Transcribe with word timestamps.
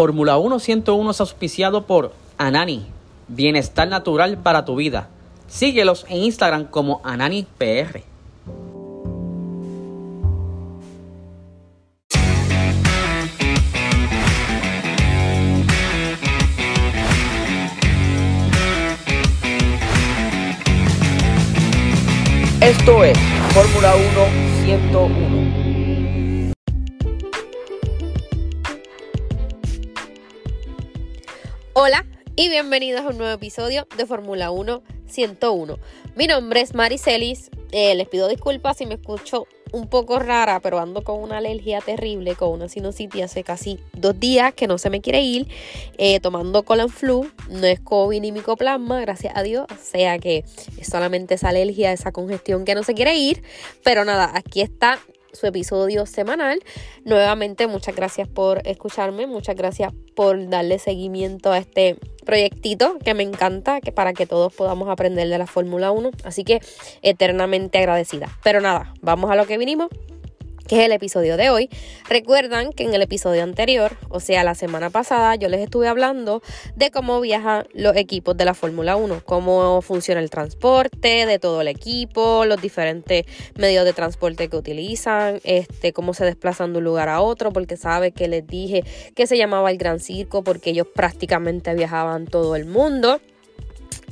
Fórmula 0.00 0.38
1 0.38 0.60
101 0.60 1.10
es 1.10 1.20
auspiciado 1.20 1.82
por 1.82 2.14
Anani, 2.38 2.86
bienestar 3.28 3.86
natural 3.86 4.38
para 4.38 4.64
tu 4.64 4.76
vida. 4.76 5.10
Síguelos 5.46 6.06
en 6.08 6.22
Instagram 6.22 6.64
como 6.64 7.02
AnaniPR. 7.04 8.02
Esto 22.62 23.04
es 23.04 23.18
Fórmula 23.52 23.94
1 23.96 24.64
101. 24.64 25.39
Hola 31.82 32.04
y 32.36 32.50
bienvenidos 32.50 33.00
a 33.00 33.08
un 33.08 33.16
nuevo 33.16 33.32
episodio 33.32 33.88
de 33.96 34.04
Fórmula 34.04 34.50
1 34.50 34.82
101. 35.06 35.78
Mi 36.14 36.26
nombre 36.26 36.60
es 36.60 36.74
Maricelis. 36.74 37.48
Eh, 37.72 37.94
les 37.94 38.06
pido 38.06 38.28
disculpas 38.28 38.76
si 38.76 38.84
me 38.84 38.96
escucho 38.96 39.46
un 39.72 39.88
poco 39.88 40.18
rara, 40.18 40.60
pero 40.60 40.78
ando 40.78 41.02
con 41.02 41.22
una 41.22 41.38
alergia 41.38 41.80
terrible, 41.80 42.34
con 42.34 42.50
una 42.50 42.68
sinusitis 42.68 43.22
hace 43.22 43.44
casi 43.44 43.80
dos 43.94 44.20
días 44.20 44.52
que 44.52 44.66
no 44.66 44.76
se 44.76 44.90
me 44.90 45.00
quiere 45.00 45.22
ir, 45.22 45.48
eh, 45.96 46.20
tomando 46.20 46.64
Colan 46.64 46.90
Flu, 46.90 47.30
no 47.48 47.66
es 47.66 47.80
COVID 47.80 48.20
ni 48.20 48.30
micoplasma, 48.30 49.00
gracias 49.00 49.34
a 49.34 49.42
Dios, 49.42 49.64
o 49.72 49.82
sea 49.82 50.18
que 50.18 50.44
es 50.76 50.86
solamente 50.86 51.36
esa 51.36 51.48
alergia, 51.48 51.92
esa 51.92 52.12
congestión 52.12 52.66
que 52.66 52.74
no 52.74 52.82
se 52.82 52.92
quiere 52.92 53.16
ir, 53.16 53.42
pero 53.82 54.04
nada, 54.04 54.30
aquí 54.34 54.60
está 54.60 54.98
su 55.32 55.46
episodio 55.46 56.06
semanal. 56.06 56.60
Nuevamente, 57.04 57.66
muchas 57.66 57.94
gracias 57.94 58.28
por 58.28 58.66
escucharme, 58.66 59.26
muchas 59.26 59.56
gracias 59.56 59.92
por 60.14 60.48
darle 60.48 60.78
seguimiento 60.78 61.52
a 61.52 61.58
este 61.58 61.96
proyectito 62.24 62.98
que 63.04 63.14
me 63.14 63.22
encanta, 63.22 63.80
que 63.80 63.92
para 63.92 64.12
que 64.12 64.26
todos 64.26 64.52
podamos 64.54 64.88
aprender 64.88 65.28
de 65.28 65.38
la 65.38 65.46
Fórmula 65.46 65.90
1. 65.90 66.10
Así 66.24 66.44
que 66.44 66.60
eternamente 67.02 67.78
agradecida. 67.78 68.28
Pero 68.42 68.60
nada, 68.60 68.94
vamos 69.00 69.30
a 69.30 69.36
lo 69.36 69.46
que 69.46 69.58
vinimos 69.58 69.88
que 70.70 70.78
es 70.78 70.86
el 70.86 70.92
episodio 70.92 71.36
de 71.36 71.50
hoy. 71.50 71.68
Recuerdan 72.08 72.72
que 72.72 72.84
en 72.84 72.94
el 72.94 73.02
episodio 73.02 73.42
anterior, 73.42 73.96
o 74.08 74.20
sea, 74.20 74.44
la 74.44 74.54
semana 74.54 74.88
pasada, 74.88 75.34
yo 75.34 75.48
les 75.48 75.58
estuve 75.58 75.88
hablando 75.88 76.42
de 76.76 76.92
cómo 76.92 77.20
viajan 77.20 77.66
los 77.74 77.96
equipos 77.96 78.36
de 78.36 78.44
la 78.44 78.54
Fórmula 78.54 78.94
1, 78.94 79.22
cómo 79.24 79.82
funciona 79.82 80.20
el 80.20 80.30
transporte 80.30 81.26
de 81.26 81.40
todo 81.40 81.62
el 81.62 81.66
equipo, 81.66 82.44
los 82.44 82.62
diferentes 82.62 83.24
medios 83.56 83.84
de 83.84 83.92
transporte 83.92 84.46
que 84.46 84.56
utilizan, 84.56 85.40
este, 85.42 85.92
cómo 85.92 86.14
se 86.14 86.24
desplazan 86.24 86.72
de 86.72 86.78
un 86.78 86.84
lugar 86.84 87.08
a 87.08 87.20
otro, 87.20 87.52
porque 87.52 87.76
sabe 87.76 88.12
que 88.12 88.28
les 88.28 88.46
dije 88.46 88.84
que 89.16 89.26
se 89.26 89.36
llamaba 89.36 89.72
el 89.72 89.76
Gran 89.76 89.98
Circo 89.98 90.44
porque 90.44 90.70
ellos 90.70 90.86
prácticamente 90.94 91.74
viajaban 91.74 92.26
todo 92.26 92.54
el 92.54 92.66
mundo. 92.66 93.20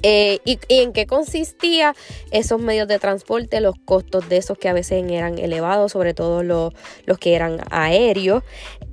Eh, 0.02 0.38
y, 0.44 0.58
en 0.68 0.92
qué 0.92 1.06
consistía 1.06 1.94
esos 2.30 2.60
medios 2.60 2.86
de 2.86 2.98
transporte, 2.98 3.60
los 3.60 3.74
costos 3.84 4.28
de 4.28 4.36
esos 4.36 4.56
que 4.56 4.68
a 4.68 4.72
veces 4.72 5.04
eran 5.10 5.38
elevados, 5.38 5.92
sobre 5.92 6.14
todo 6.14 6.42
los, 6.42 6.72
que 7.18 7.34
eran 7.34 7.60
aéreos, 7.70 8.44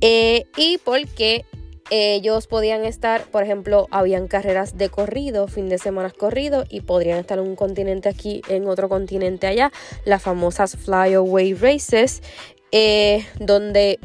eh, 0.01 0.45
y 0.57 0.79
porque 0.79 1.45
ellos 1.91 2.47
podían 2.47 2.83
estar, 2.83 3.25
por 3.25 3.43
ejemplo, 3.43 3.87
habían 3.91 4.27
carreras 4.27 4.75
de 4.77 4.89
corrido, 4.89 5.47
fin 5.47 5.69
de 5.69 5.77
semana 5.77 6.09
corrido, 6.09 6.65
y 6.67 6.81
podrían 6.81 7.19
estar 7.19 7.37
en 7.37 7.45
un 7.45 7.55
continente 7.55 8.09
aquí, 8.09 8.41
en 8.49 8.67
otro 8.67 8.89
continente 8.89 9.45
allá, 9.45 9.71
las 10.03 10.23
famosas 10.23 10.75
flyaway 10.75 11.53
races, 11.53 12.23
eh, 12.71 13.25
donde 13.39 13.99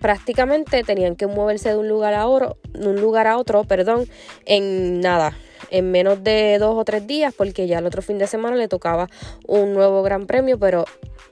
prácticamente 0.00 0.84
tenían 0.84 1.16
que 1.16 1.26
moverse 1.26 1.70
de 1.70 1.76
un 1.76 1.88
lugar 1.88 2.14
a 2.14 2.28
otro, 2.28 2.56
un 2.74 3.00
lugar 3.00 3.26
a 3.26 3.36
otro, 3.36 3.64
perdón, 3.64 4.06
en 4.46 5.00
nada, 5.00 5.36
en 5.70 5.90
menos 5.90 6.22
de 6.22 6.58
dos 6.58 6.76
o 6.76 6.84
tres 6.84 7.06
días 7.06 7.34
porque 7.36 7.66
ya 7.66 7.78
el 7.78 7.86
otro 7.86 8.02
fin 8.02 8.18
de 8.18 8.26
semana 8.26 8.56
le 8.56 8.68
tocaba 8.68 9.08
un 9.46 9.74
nuevo 9.74 10.02
gran 10.02 10.26
premio, 10.26 10.58
pero 10.58 10.84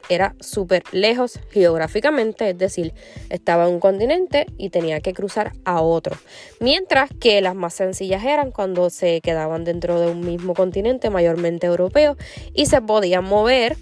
era 0.09 0.35
súper 0.41 0.83
lejos 0.93 1.41
geográficamente, 1.51 2.51
es 2.51 2.59
decir, 2.59 2.95
estaba 3.31 3.67
en 3.67 3.75
un 3.75 3.81
continente 3.81 4.47
y 4.57 4.71
tenía 4.71 5.01
que 5.01 5.13
cruzar 5.13 5.53
a 5.65 5.81
otro. 5.81 6.17
Mientras 6.61 7.11
que 7.19 7.41
las 7.41 7.55
más 7.55 7.75
sencillas 7.75 8.25
eran 8.25 8.53
cuando 8.53 8.91
se 8.91 9.21
quedaban 9.21 9.65
dentro 9.65 10.01
de 10.01 10.09
un 10.09 10.21
mismo 10.21 10.55
continente, 10.55 11.11
mayormente 11.11 11.67
europeo, 11.67 12.17
y 12.55 12.67
se 12.67 12.81
podían 12.81 13.25
mover 13.25 13.77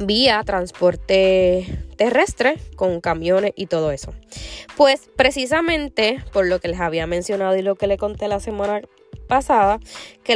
vía 0.00 0.42
transporte 0.44 1.66
terrestre 1.96 2.56
con 2.76 3.00
camiones 3.00 3.52
y 3.56 3.66
todo 3.66 3.90
eso. 3.90 4.12
Pues 4.76 5.08
precisamente 5.16 6.22
por 6.32 6.46
lo 6.46 6.60
que 6.60 6.68
les 6.68 6.80
había 6.80 7.06
mencionado 7.06 7.56
y 7.56 7.62
lo 7.62 7.74
que 7.74 7.86
le 7.86 7.96
conté 7.96 8.28
la 8.28 8.38
semana 8.38 8.82
pasada, 9.28 9.80
que, 10.24 10.34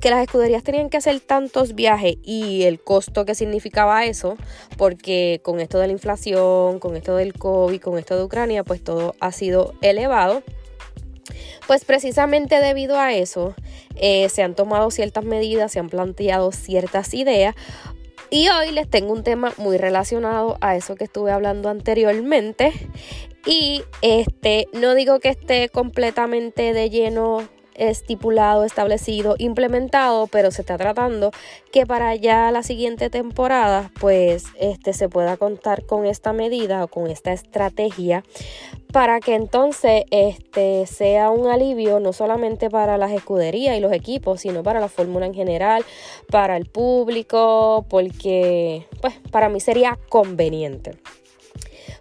que 0.00 0.10
las 0.10 0.22
escuderías 0.22 0.62
tenían 0.62 0.90
que 0.90 0.96
hacer 0.96 1.20
tantos 1.20 1.74
viajes 1.74 2.16
y 2.22 2.62
el 2.64 2.80
costo 2.80 3.24
que 3.24 3.34
significaba 3.34 4.04
eso, 4.04 4.36
porque 4.76 5.40
con 5.42 5.60
esto 5.60 5.78
de 5.78 5.86
la 5.88 5.92
inflación, 5.92 6.78
con 6.78 6.96
esto 6.96 7.16
del 7.16 7.34
COVID, 7.34 7.80
con 7.80 7.98
esto 7.98 8.16
de 8.16 8.24
Ucrania, 8.24 8.64
pues 8.64 8.82
todo 8.82 9.14
ha 9.20 9.32
sido 9.32 9.74
elevado. 9.82 10.42
Pues 11.66 11.84
precisamente 11.84 12.58
debido 12.58 12.98
a 12.98 13.12
eso 13.12 13.54
eh, 13.94 14.28
se 14.28 14.42
han 14.42 14.54
tomado 14.54 14.90
ciertas 14.90 15.24
medidas, 15.24 15.70
se 15.70 15.78
han 15.78 15.88
planteado 15.88 16.50
ciertas 16.50 17.14
ideas 17.14 17.54
y 18.30 18.48
hoy 18.48 18.70
les 18.70 18.88
tengo 18.88 19.12
un 19.12 19.24
tema 19.24 19.52
muy 19.56 19.76
relacionado 19.76 20.56
a 20.60 20.76
eso 20.76 20.94
que 20.94 21.04
estuve 21.04 21.32
hablando 21.32 21.68
anteriormente. 21.68 22.72
Y 23.46 23.82
este, 24.02 24.66
no 24.72 24.94
digo 24.94 25.18
que 25.18 25.30
esté 25.30 25.68
completamente 25.68 26.72
de 26.72 26.90
lleno 26.90 27.48
estipulado, 27.80 28.64
establecido, 28.64 29.34
implementado, 29.38 30.26
pero 30.26 30.50
se 30.50 30.62
está 30.62 30.76
tratando 30.76 31.32
que 31.72 31.86
para 31.86 32.14
ya 32.14 32.50
la 32.50 32.62
siguiente 32.62 33.10
temporada, 33.10 33.90
pues 33.98 34.44
este 34.60 34.92
se 34.92 35.08
pueda 35.08 35.36
contar 35.36 35.86
con 35.86 36.06
esta 36.06 36.32
medida 36.32 36.84
o 36.84 36.88
con 36.88 37.08
esta 37.08 37.32
estrategia 37.32 38.22
para 38.92 39.20
que 39.20 39.34
entonces 39.34 40.04
este 40.10 40.86
sea 40.86 41.30
un 41.30 41.46
alivio 41.46 42.00
no 42.00 42.12
solamente 42.12 42.68
para 42.70 42.98
las 42.98 43.12
escuderías 43.12 43.76
y 43.76 43.80
los 43.80 43.92
equipos, 43.92 44.42
sino 44.42 44.62
para 44.62 44.80
la 44.80 44.88
fórmula 44.88 45.26
en 45.26 45.34
general, 45.34 45.84
para 46.30 46.56
el 46.56 46.66
público, 46.66 47.86
porque 47.88 48.86
pues 49.00 49.14
para 49.30 49.48
mí 49.48 49.60
sería 49.60 49.98
conveniente. 50.08 50.98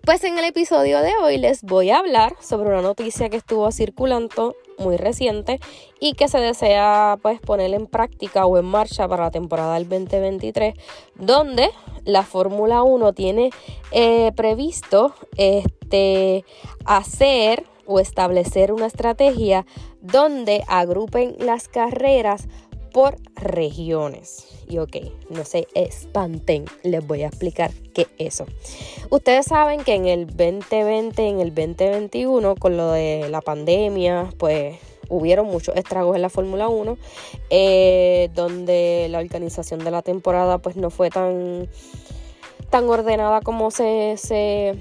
Pues 0.03 0.23
en 0.23 0.38
el 0.38 0.45
episodio 0.45 1.01
de 1.01 1.16
hoy 1.22 1.38
les 1.38 1.62
voy 1.62 1.91
a 1.91 2.00
hablar 2.00 2.35
sobre 2.41 2.69
una 2.69 2.81
noticia 2.81 3.29
que 3.29 3.38
estuvo 3.38 3.72
circulando 3.72 4.56
muy 4.79 4.97
reciente 4.97 5.59
y 6.00 6.13
que 6.13 6.28
se 6.28 6.40
desea 6.40 7.17
pues 7.22 7.40
poner 7.40 7.73
en 7.73 7.88
práctica 7.88 8.45
o 8.45 8.57
en 8.57 8.66
marcha 8.66 9.07
para 9.07 9.25
la 9.25 9.31
temporada 9.31 9.75
del 9.75 9.88
2023 9.88 10.75
donde 11.16 11.69
la 12.06 12.23
Fórmula 12.23 12.84
1 12.84 13.13
tiene 13.13 13.51
eh, 13.91 14.31
previsto 14.35 15.13
este 15.38 16.45
hacer 16.85 17.66
o 17.85 18.00
establecer 18.00 18.72
una 18.72 18.85
estrategia 18.85 19.66
donde 20.01 20.63
agrupen 20.68 21.35
las 21.39 21.68
carreras 21.68 22.47
por 22.89 23.16
regiones. 23.35 24.47
Y 24.67 24.77
ok, 24.77 24.97
no 25.29 25.44
se 25.45 25.67
espanten, 25.73 26.66
les 26.83 27.05
voy 27.05 27.23
a 27.23 27.27
explicar 27.27 27.72
qué 27.94 28.07
es 28.17 28.35
eso. 28.35 28.45
Ustedes 29.09 29.47
saben 29.47 29.83
que 29.83 29.95
en 29.95 30.05
el 30.05 30.27
2020, 30.27 31.27
en 31.27 31.39
el 31.39 31.55
2021, 31.55 32.55
con 32.55 32.77
lo 32.77 32.91
de 32.91 33.27
la 33.29 33.41
pandemia, 33.41 34.29
pues 34.38 34.77
hubieron 35.09 35.47
muchos 35.47 35.75
estragos 35.75 36.16
en 36.16 36.22
la 36.22 36.29
Fórmula 36.29 36.69
1, 36.69 36.97
eh, 37.50 38.29
donde 38.35 39.07
la 39.09 39.19
organización 39.19 39.83
de 39.83 39.91
la 39.91 40.03
temporada 40.03 40.59
pues 40.59 40.75
no 40.75 40.91
fue 40.91 41.09
tan, 41.09 41.67
tan 42.69 42.88
ordenada 42.88 43.42
como 43.42 43.71
se, 43.71 44.15
se 44.18 44.75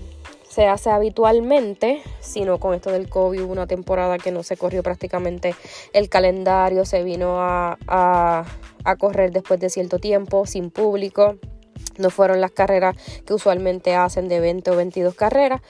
se 0.49 0.67
hace 0.67 0.91
habitualmente, 0.91 2.03
sino 2.21 2.59
con 2.59 2.75
esto 2.75 2.91
del 2.91 3.09
COVID 3.09 3.43
hubo 3.43 3.53
una 3.53 3.67
temporada 3.67 4.19
que 4.19 4.33
no 4.33 4.43
se 4.43 4.57
corrió 4.57 4.83
prácticamente 4.83 5.55
el 5.93 6.09
calendario, 6.09 6.85
se 6.85 7.03
vino 7.03 7.41
a, 7.41 7.77
a 7.87 8.97
correr 8.97 9.31
después 9.31 9.61
de 9.61 9.71
cierto 9.71 9.99
tiempo 9.99 10.47
sin 10.47 10.71
público. 10.71 11.37
No 11.99 12.11
fueron 12.11 12.41
las 12.41 12.53
carreras 12.53 12.97
que 13.25 13.35
usualmente 13.35 13.95
hacen 13.95 14.29
de 14.29 14.41
20 14.41 14.71
o 14.71 14.77
22 14.77 15.15
carreras. 15.15 15.61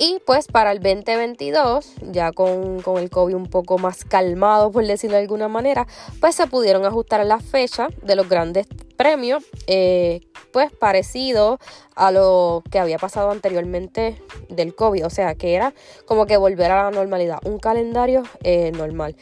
Y 0.00 0.20
pues 0.24 0.46
para 0.46 0.70
el 0.70 0.78
2022, 0.78 1.94
ya 2.12 2.30
con, 2.30 2.80
el 2.98 3.10
COVID 3.10 3.34
un 3.34 3.46
poco 3.46 3.78
más 3.78 4.04
calmado, 4.04 4.70
por 4.70 4.86
decirlo 4.86 5.16
de 5.16 5.22
alguna 5.22 5.48
manera, 5.48 5.88
pues 6.20 6.36
se 6.36 6.46
pudieron 6.46 6.84
ajustar 6.84 7.26
las 7.26 7.42
fechas 7.42 7.88
de 8.02 8.14
los 8.14 8.28
grandes 8.28 8.68
premios, 8.96 9.44
eh, 9.66 10.20
pues 10.52 10.70
parecido 10.70 11.58
a 11.96 12.12
lo 12.12 12.62
que 12.70 12.78
había 12.78 12.98
pasado 12.98 13.32
anteriormente 13.32 14.22
del 14.48 14.76
COVID. 14.76 15.04
O 15.04 15.10
sea, 15.10 15.34
que 15.34 15.54
era 15.54 15.74
como 16.06 16.26
que 16.26 16.36
volver 16.36 16.70
a 16.70 16.84
la 16.84 16.90
normalidad, 16.92 17.40
un 17.44 17.58
calendario 17.58 18.22
eh, 18.44 18.70
normal. 18.70 19.16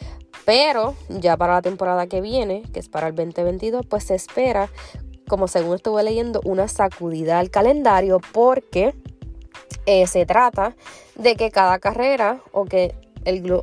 Pero 0.44 0.94
ya 1.08 1.36
para 1.36 1.54
la 1.54 1.62
temporada 1.62 2.06
que 2.06 2.20
viene, 2.20 2.62
que 2.72 2.80
es 2.80 2.88
para 2.88 3.08
el 3.08 3.14
2022, 3.14 3.86
pues 3.86 4.04
se 4.04 4.14
espera, 4.14 4.70
como 5.28 5.48
según 5.48 5.76
estuve 5.76 6.02
leyendo, 6.02 6.40
una 6.44 6.68
sacudida 6.68 7.38
al 7.38 7.50
calendario 7.50 8.20
porque 8.32 8.94
eh, 9.86 10.06
se 10.06 10.26
trata 10.26 10.74
de 11.14 11.36
que 11.36 11.50
cada 11.50 11.78
carrera 11.78 12.40
o 12.52 12.64
que 12.64 12.94
el, 13.24 13.62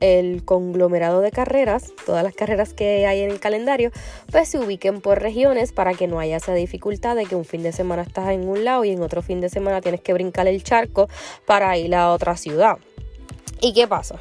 el 0.00 0.44
conglomerado 0.44 1.20
de 1.20 1.30
carreras, 1.30 1.92
todas 2.04 2.24
las 2.24 2.34
carreras 2.34 2.74
que 2.74 3.06
hay 3.06 3.20
en 3.20 3.30
el 3.30 3.40
calendario, 3.40 3.90
pues 4.30 4.48
se 4.48 4.58
ubiquen 4.58 5.00
por 5.00 5.20
regiones 5.20 5.72
para 5.72 5.94
que 5.94 6.08
no 6.08 6.18
haya 6.18 6.36
esa 6.36 6.54
dificultad 6.54 7.16
de 7.16 7.26
que 7.26 7.36
un 7.36 7.44
fin 7.44 7.62
de 7.62 7.72
semana 7.72 8.02
estás 8.02 8.30
en 8.30 8.48
un 8.48 8.64
lado 8.64 8.84
y 8.84 8.90
en 8.90 9.02
otro 9.02 9.22
fin 9.22 9.40
de 9.40 9.48
semana 9.48 9.80
tienes 9.80 10.00
que 10.00 10.12
brincar 10.12 10.46
el 10.48 10.62
charco 10.62 11.08
para 11.46 11.76
ir 11.78 11.94
a 11.94 12.12
otra 12.12 12.36
ciudad. 12.36 12.78
¿Y 13.60 13.72
qué 13.72 13.86
pasa? 13.86 14.20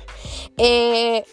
Eh, 0.57 1.23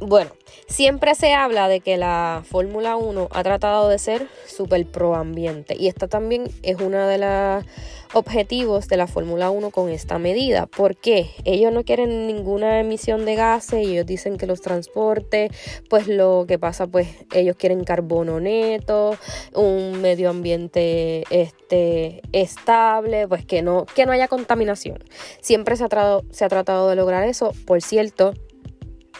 bueno, 0.00 0.30
siempre 0.66 1.14
se 1.14 1.34
habla 1.34 1.68
de 1.68 1.80
que 1.80 1.96
la 1.96 2.42
Fórmula 2.48 2.96
1 2.96 3.28
ha 3.30 3.42
tratado 3.42 3.88
de 3.88 3.98
ser 3.98 4.28
súper 4.46 4.86
pro 4.86 5.14
ambiente 5.14 5.76
y 5.78 5.88
esta 5.88 6.08
también 6.08 6.50
es 6.62 6.80
una 6.80 7.06
de 7.06 7.18
los 7.18 7.64
objetivos 8.12 8.88
de 8.88 8.96
la 8.96 9.06
Fórmula 9.06 9.50
1 9.50 9.70
con 9.70 9.88
esta 9.90 10.18
medida. 10.18 10.66
¿Por 10.66 10.96
qué? 10.96 11.30
Ellos 11.44 11.72
no 11.72 11.84
quieren 11.84 12.26
ninguna 12.26 12.80
emisión 12.80 13.24
de 13.24 13.36
gases 13.36 13.86
ellos 13.86 14.06
dicen 14.06 14.36
que 14.36 14.46
los 14.46 14.60
transportes, 14.62 15.50
pues 15.88 16.08
lo 16.08 16.44
que 16.48 16.58
pasa, 16.58 16.86
pues 16.86 17.08
ellos 17.34 17.56
quieren 17.56 17.84
carbono 17.84 18.40
neto, 18.40 19.16
un 19.54 20.00
medio 20.00 20.30
ambiente 20.30 21.24
este, 21.30 22.22
estable, 22.32 23.28
pues 23.28 23.44
que 23.44 23.62
no, 23.62 23.86
que 23.94 24.06
no 24.06 24.12
haya 24.12 24.28
contaminación. 24.28 25.04
Siempre 25.40 25.76
se 25.76 25.84
ha, 25.84 26.20
se 26.30 26.44
ha 26.44 26.48
tratado 26.48 26.88
de 26.88 26.96
lograr 26.96 27.24
eso. 27.28 27.52
Por 27.66 27.82
cierto, 27.82 28.34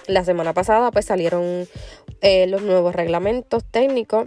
la 0.07 0.25
semana 0.25 0.53
pasada 0.53 0.91
pues 0.91 1.07
salieron 1.07 1.67
eh, 2.21 2.47
los 2.47 2.63
nuevos 2.63 2.95
reglamentos 2.95 3.65
técnicos. 3.65 4.27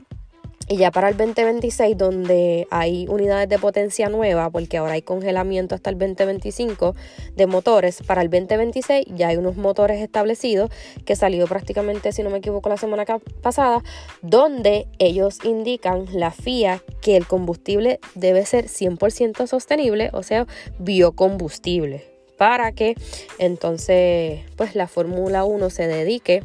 Y 0.70 0.78
ya 0.78 0.92
para 0.92 1.10
el 1.10 1.18
2026, 1.18 1.98
donde 1.98 2.68
hay 2.72 3.06
unidades 3.10 3.50
de 3.50 3.60
potencia 3.60 4.08
nueva, 4.08 4.50
porque 4.50 4.78
ahora 4.78 4.94
hay 4.94 5.02
congelamiento 5.02 5.75
hasta 5.75 5.90
el 5.90 5.98
2025 5.98 6.96
de 7.36 7.48
motores, 7.48 8.02
para 8.02 8.22
el 8.22 8.30
2026 8.30 9.08
ya 9.10 9.28
hay 9.28 9.36
unos 9.36 9.58
motores 9.58 10.02
establecidos 10.02 10.72
que 11.04 11.18
salió 11.18 11.48
prácticamente, 11.48 12.14
si 12.14 12.24
no 12.24 12.30
me 12.30 12.38
equivoco, 12.38 12.70
la 12.70 12.78
semana 12.78 13.06
pasada, 13.42 13.84
donde 14.22 14.88
ellos 15.00 15.40
indican 15.44 16.06
la 16.14 16.31
FIA 16.31 16.81
que 17.02 17.18
el 17.18 17.28
combustible 17.28 18.00
debe 18.16 18.46
ser 18.46 18.68
100% 18.68 19.48
sostenible, 19.48 20.12
o 20.14 20.24
sea, 20.24 20.48
biocombustible 20.80 22.12
para 22.44 22.74
que 22.74 22.95
entonces 23.40 24.42
pues 24.57 24.75
la 24.75 24.90
Fórmula 24.90 25.45
1 25.45 25.69
se 25.69 25.88
dedique 25.88 26.44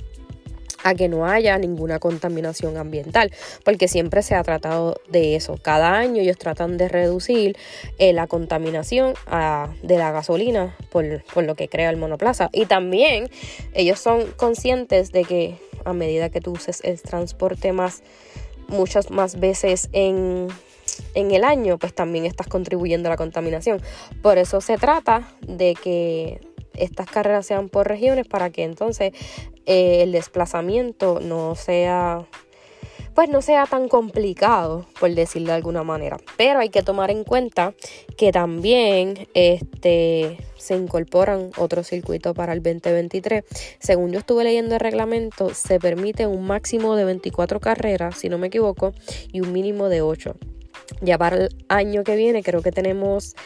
a 0.84 0.94
que 0.94 1.08
no 1.08 1.26
haya 1.26 1.58
ninguna 1.58 1.98
contaminación 1.98 2.76
ambiental, 2.76 3.32
porque 3.64 3.88
siempre 3.88 4.22
se 4.22 4.36
ha 4.36 4.44
tratado 4.44 5.00
de 5.08 5.34
eso. 5.34 5.58
Cada 5.60 5.98
año 5.98 6.22
ellos 6.22 6.38
tratan 6.38 6.76
de 6.76 6.86
reducir 6.86 7.56
eh, 7.98 8.12
la 8.12 8.28
contaminación 8.28 9.14
de 9.82 9.98
la 9.98 10.12
gasolina 10.12 10.76
por, 10.90 11.04
lo 11.42 11.56
que 11.56 11.68
crea 11.68 11.90
el 11.90 11.96
monoplaza. 11.96 12.48
Y 12.52 12.66
también 12.66 13.28
ellos 13.74 13.98
son 13.98 14.24
conscientes 14.36 15.10
de 15.10 15.24
que 15.24 15.56
a 15.84 15.94
medida 15.94 16.28
que 16.28 16.40
tú 16.40 16.52
uses 16.52 16.80
el 16.84 17.02
transporte 17.02 17.72
más, 17.72 18.04
muchas 18.68 19.10
más 19.10 19.40
veces 19.40 19.88
en 19.92 20.46
en 21.14 21.30
el 21.30 21.44
año, 21.44 21.78
pues 21.78 21.94
también 21.94 22.26
estás 22.26 22.46
contribuyendo 22.46 23.08
a 23.08 23.10
la 23.10 23.16
contaminación. 23.16 23.80
Por 24.22 24.38
eso 24.38 24.60
se 24.60 24.76
trata 24.76 25.28
de 25.46 25.74
que 25.74 26.40
estas 26.74 27.08
carreras 27.08 27.46
sean 27.46 27.68
por 27.68 27.88
regiones 27.88 28.26
para 28.26 28.50
que 28.50 28.64
entonces 28.64 29.12
eh, 29.66 30.02
el 30.02 30.12
desplazamiento 30.12 31.20
no 31.20 31.54
sea 31.54 32.26
pues 33.18 33.28
no 33.28 33.42
sea 33.42 33.66
tan 33.66 33.88
complicado, 33.88 34.86
por 35.00 35.12
decirlo 35.12 35.48
de 35.48 35.54
alguna 35.54 35.82
manera. 35.82 36.18
Pero 36.36 36.60
hay 36.60 36.68
que 36.68 36.84
tomar 36.84 37.10
en 37.10 37.24
cuenta 37.24 37.74
que 38.16 38.30
también 38.30 39.26
este, 39.34 40.38
se 40.56 40.76
incorporan 40.76 41.50
otros 41.56 41.88
circuitos 41.88 42.32
para 42.32 42.52
el 42.52 42.62
2023. 42.62 43.42
Según 43.80 44.12
yo 44.12 44.20
estuve 44.20 44.44
leyendo 44.44 44.74
el 44.76 44.80
reglamento, 44.80 45.52
se 45.52 45.80
permite 45.80 46.28
un 46.28 46.46
máximo 46.46 46.94
de 46.94 47.06
24 47.06 47.58
carreras, 47.58 48.16
si 48.18 48.28
no 48.28 48.38
me 48.38 48.46
equivoco, 48.46 48.92
y 49.32 49.40
un 49.40 49.52
mínimo 49.52 49.88
de 49.88 50.00
8. 50.00 50.36
Ya 51.00 51.18
para 51.18 51.36
el 51.36 51.48
año 51.68 52.04
que 52.04 52.16
viene 52.16 52.42
creo 52.42 52.62
que 52.62 52.72
tenemos 52.72 53.36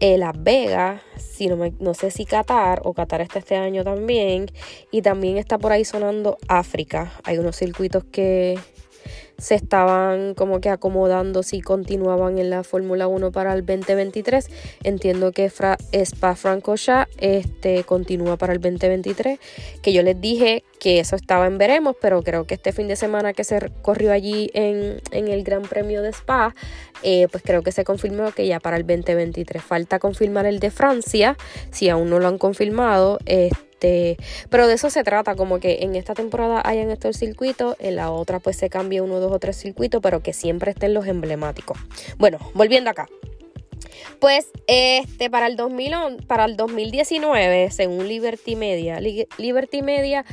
eh, 0.00 0.18
Las 0.18 0.42
Vegas, 0.42 1.02
si 1.16 1.48
no, 1.48 1.56
no 1.78 1.94
sé 1.94 2.10
si 2.10 2.24
Qatar 2.24 2.80
o 2.84 2.94
Qatar 2.94 3.20
está 3.20 3.38
este 3.38 3.56
año 3.56 3.84
también. 3.84 4.46
Y 4.90 5.02
también 5.02 5.36
está 5.36 5.58
por 5.58 5.72
ahí 5.72 5.84
sonando 5.84 6.38
África. 6.48 7.12
Hay 7.24 7.38
unos 7.38 7.56
circuitos 7.56 8.04
que 8.04 8.58
se 9.38 9.54
estaban 9.54 10.34
como 10.34 10.60
que 10.60 10.70
acomodando 10.70 11.42
si 11.42 11.60
continuaban 11.60 12.38
en 12.38 12.50
la 12.50 12.62
Fórmula 12.64 13.06
1 13.06 13.32
para 13.32 13.52
el 13.52 13.64
2023. 13.64 14.48
Entiendo 14.82 15.32
que 15.32 15.44
Spa 15.46 16.34
Francorchamps 16.34 17.10
este, 17.18 17.84
continúa 17.84 18.36
para 18.36 18.52
el 18.52 18.60
2023, 18.60 19.38
que 19.82 19.92
yo 19.92 20.02
les 20.02 20.20
dije 20.20 20.64
que 20.78 21.00
eso 21.00 21.16
estaba 21.16 21.46
en 21.46 21.58
veremos, 21.58 21.96
pero 22.00 22.22
creo 22.22 22.46
que 22.46 22.54
este 22.54 22.72
fin 22.72 22.88
de 22.88 22.96
semana 22.96 23.32
que 23.32 23.44
se 23.44 23.70
corrió 23.82 24.12
allí 24.12 24.50
en, 24.54 25.00
el 25.10 25.44
Gran 25.44 25.62
Premio 25.62 26.02
de 26.02 26.10
Spa, 26.10 26.54
eh, 27.02 27.28
pues 27.30 27.42
creo 27.42 27.62
que 27.62 27.72
se 27.72 27.84
confirmó 27.84 28.32
que 28.32 28.46
ya 28.46 28.60
para 28.60 28.76
el 28.76 28.86
2023 28.86 29.62
falta 29.62 29.98
confirmar 29.98 30.46
el 30.46 30.60
de 30.60 30.70
Francia, 30.70 31.36
si 31.70 31.88
aún 31.88 32.10
no 32.10 32.18
lo 32.18 32.28
han 32.28 32.38
confirmado. 32.38 33.18
Este, 33.26 33.65
este, 33.76 34.16
pero 34.48 34.66
de 34.66 34.74
eso 34.74 34.88
se 34.88 35.04
trata, 35.04 35.34
como 35.34 35.60
que 35.60 35.78
en 35.82 35.96
esta 35.96 36.14
temporada 36.14 36.62
hayan 36.64 36.90
estos 36.90 37.18
circuitos, 37.18 37.76
en 37.78 37.96
la 37.96 38.10
otra 38.10 38.40
pues 38.40 38.56
se 38.56 38.70
cambie 38.70 39.02
uno, 39.02 39.20
dos 39.20 39.30
o 39.32 39.38
tres 39.38 39.56
circuitos, 39.56 40.00
pero 40.02 40.22
que 40.22 40.32
siempre 40.32 40.70
estén 40.70 40.94
los 40.94 41.06
emblemáticos. 41.06 41.78
Bueno, 42.16 42.38
volviendo 42.54 42.88
acá. 42.88 43.06
Pues 44.18 44.46
este 44.66 45.28
para 45.28 45.46
el 45.46 45.56
2000, 45.56 46.24
para 46.26 46.46
el 46.46 46.56
2019, 46.56 47.70
según 47.70 48.08
Liberty 48.08 48.56
Media, 48.56 48.98
Liberty 49.36 49.82
Media 49.82 50.24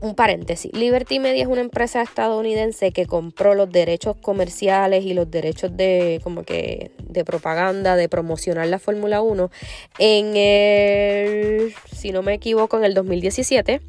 un 0.00 0.14
paréntesis, 0.14 0.72
Liberty 0.72 1.18
Media 1.18 1.42
es 1.42 1.48
una 1.48 1.60
empresa 1.60 2.02
estadounidense 2.02 2.92
que 2.92 3.06
compró 3.06 3.54
los 3.54 3.70
derechos 3.70 4.16
comerciales 4.16 5.04
y 5.04 5.14
los 5.14 5.30
derechos 5.30 5.76
de 5.76 6.20
como 6.22 6.44
que 6.44 6.90
de 7.08 7.24
propaganda, 7.24 7.96
de 7.96 8.08
promocionar 8.08 8.66
la 8.66 8.78
Fórmula 8.78 9.22
1 9.22 9.50
en 9.98 10.36
el, 10.36 11.74
si 11.92 12.10
no 12.12 12.22
me 12.22 12.34
equivoco, 12.34 12.76
en 12.78 12.84
el 12.84 12.94
2017. 12.94 13.80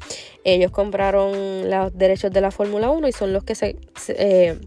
Ellos 0.44 0.70
compraron 0.70 1.68
los 1.68 1.96
derechos 1.96 2.32
de 2.32 2.40
la 2.40 2.50
Fórmula 2.50 2.90
1 2.90 3.08
y 3.08 3.12
son 3.12 3.32
los 3.32 3.44
que 3.44 3.54
se, 3.54 3.76
eh, 4.08 4.58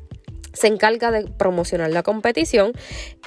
se 0.54 0.68
encarga 0.68 1.12
de 1.12 1.28
promocionar 1.28 1.90
la 1.92 2.04
competición. 2.04 2.74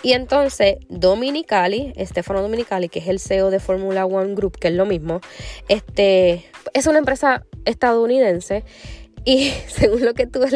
Y 0.02 0.12
entonces 0.12 0.76
Dominicali, 0.88 1.92
Estefano 1.96 2.42
Dominicali, 2.42 2.88
que 2.88 3.00
es 3.00 3.08
el 3.08 3.18
CEO 3.18 3.50
de 3.50 3.60
Formula 3.60 4.06
One 4.06 4.34
Group, 4.34 4.58
que 4.58 4.68
es 4.68 4.74
lo 4.74 4.86
mismo, 4.86 5.20
este, 5.68 6.44
es 6.74 6.86
una 6.86 6.98
empresa 6.98 7.44
estadounidense. 7.64 8.64
Y 9.24 9.52
según 9.68 10.04
lo 10.04 10.14
que 10.14 10.24
estuve 10.24 10.48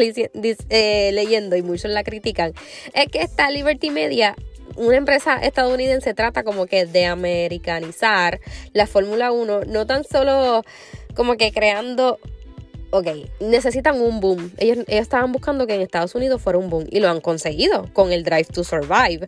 eh, 0.69 1.11
leyendo 1.13 1.55
y 1.55 1.61
muchos 1.61 1.91
la 1.91 2.03
critican, 2.03 2.53
es 2.93 3.07
que 3.07 3.21
esta 3.21 3.49
Liberty 3.49 3.89
Media 3.89 4.35
una 4.75 4.95
empresa 4.95 5.35
estadounidense 5.37 6.13
trata 6.13 6.43
como 6.43 6.65
que 6.65 6.85
de 6.85 7.05
americanizar 7.05 8.39
la 8.71 8.87
Fórmula 8.87 9.31
1, 9.31 9.61
no 9.65 9.85
tan 9.85 10.05
solo 10.05 10.63
como 11.15 11.35
que 11.35 11.51
creando 11.51 12.19
ok, 12.91 13.07
necesitan 13.39 14.01
un 14.01 14.19
boom. 14.19 14.51
Ellos, 14.57 14.85
estaban 14.87 15.31
buscando 15.31 15.67
que 15.67 15.75
en 15.75 15.81
Estados 15.81 16.15
Unidos 16.15 16.41
fuera 16.41 16.57
un 16.59 16.69
boom 16.69 16.85
y 16.89 16.99
lo 16.99 17.09
han 17.09 17.21
conseguido 17.21 17.91
con 17.93 18.11
el 18.11 18.23
Drive 18.23 18.45
to 18.45 18.63
Survive. 18.63 19.27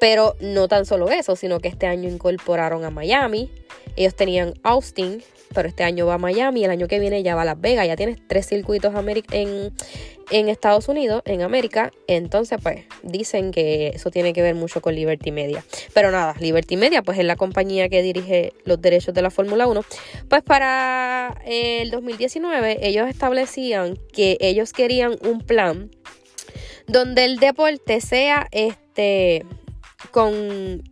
Pero 0.00 0.34
no 0.40 0.66
tan 0.66 0.86
solo 0.86 1.10
eso, 1.10 1.36
sino 1.36 1.60
que 1.60 1.68
este 1.68 1.86
año 1.86 2.08
incorporaron 2.08 2.84
a 2.84 2.90
Miami. 2.90 3.50
Ellos 3.96 4.14
tenían 4.14 4.54
Austin, 4.62 5.22
pero 5.54 5.68
este 5.68 5.82
año 5.82 6.06
va 6.06 6.14
a 6.14 6.18
Miami, 6.18 6.64
el 6.64 6.70
año 6.70 6.88
que 6.88 6.98
viene 6.98 7.22
ya 7.22 7.34
va 7.34 7.42
a 7.42 7.44
Las 7.44 7.60
Vegas, 7.60 7.86
ya 7.86 7.96
tienes 7.96 8.18
tres 8.26 8.46
circuitos 8.46 8.94
en, 9.32 9.72
en 10.30 10.48
Estados 10.48 10.88
Unidos, 10.88 11.22
en 11.24 11.42
América, 11.42 11.90
entonces 12.06 12.58
pues 12.62 12.84
dicen 13.02 13.50
que 13.50 13.88
eso 13.88 14.10
tiene 14.10 14.32
que 14.32 14.42
ver 14.42 14.54
mucho 14.54 14.80
con 14.80 14.94
Liberty 14.94 15.32
Media. 15.32 15.64
Pero 15.92 16.10
nada, 16.10 16.34
Liberty 16.38 16.76
Media 16.76 17.02
pues 17.02 17.18
es 17.18 17.24
la 17.24 17.36
compañía 17.36 17.88
que 17.88 18.02
dirige 18.02 18.52
los 18.64 18.80
derechos 18.80 19.12
de 19.12 19.22
la 19.22 19.30
Fórmula 19.30 19.66
1. 19.66 19.84
Pues 20.28 20.42
para 20.42 21.40
el 21.44 21.90
2019 21.90 22.86
ellos 22.86 23.08
establecían 23.08 23.98
que 24.12 24.38
ellos 24.40 24.72
querían 24.72 25.16
un 25.22 25.40
plan 25.40 25.90
donde 26.86 27.24
el 27.24 27.38
deporte 27.38 28.00
sea 28.00 28.46
este 28.50 29.44
con 30.10 30.82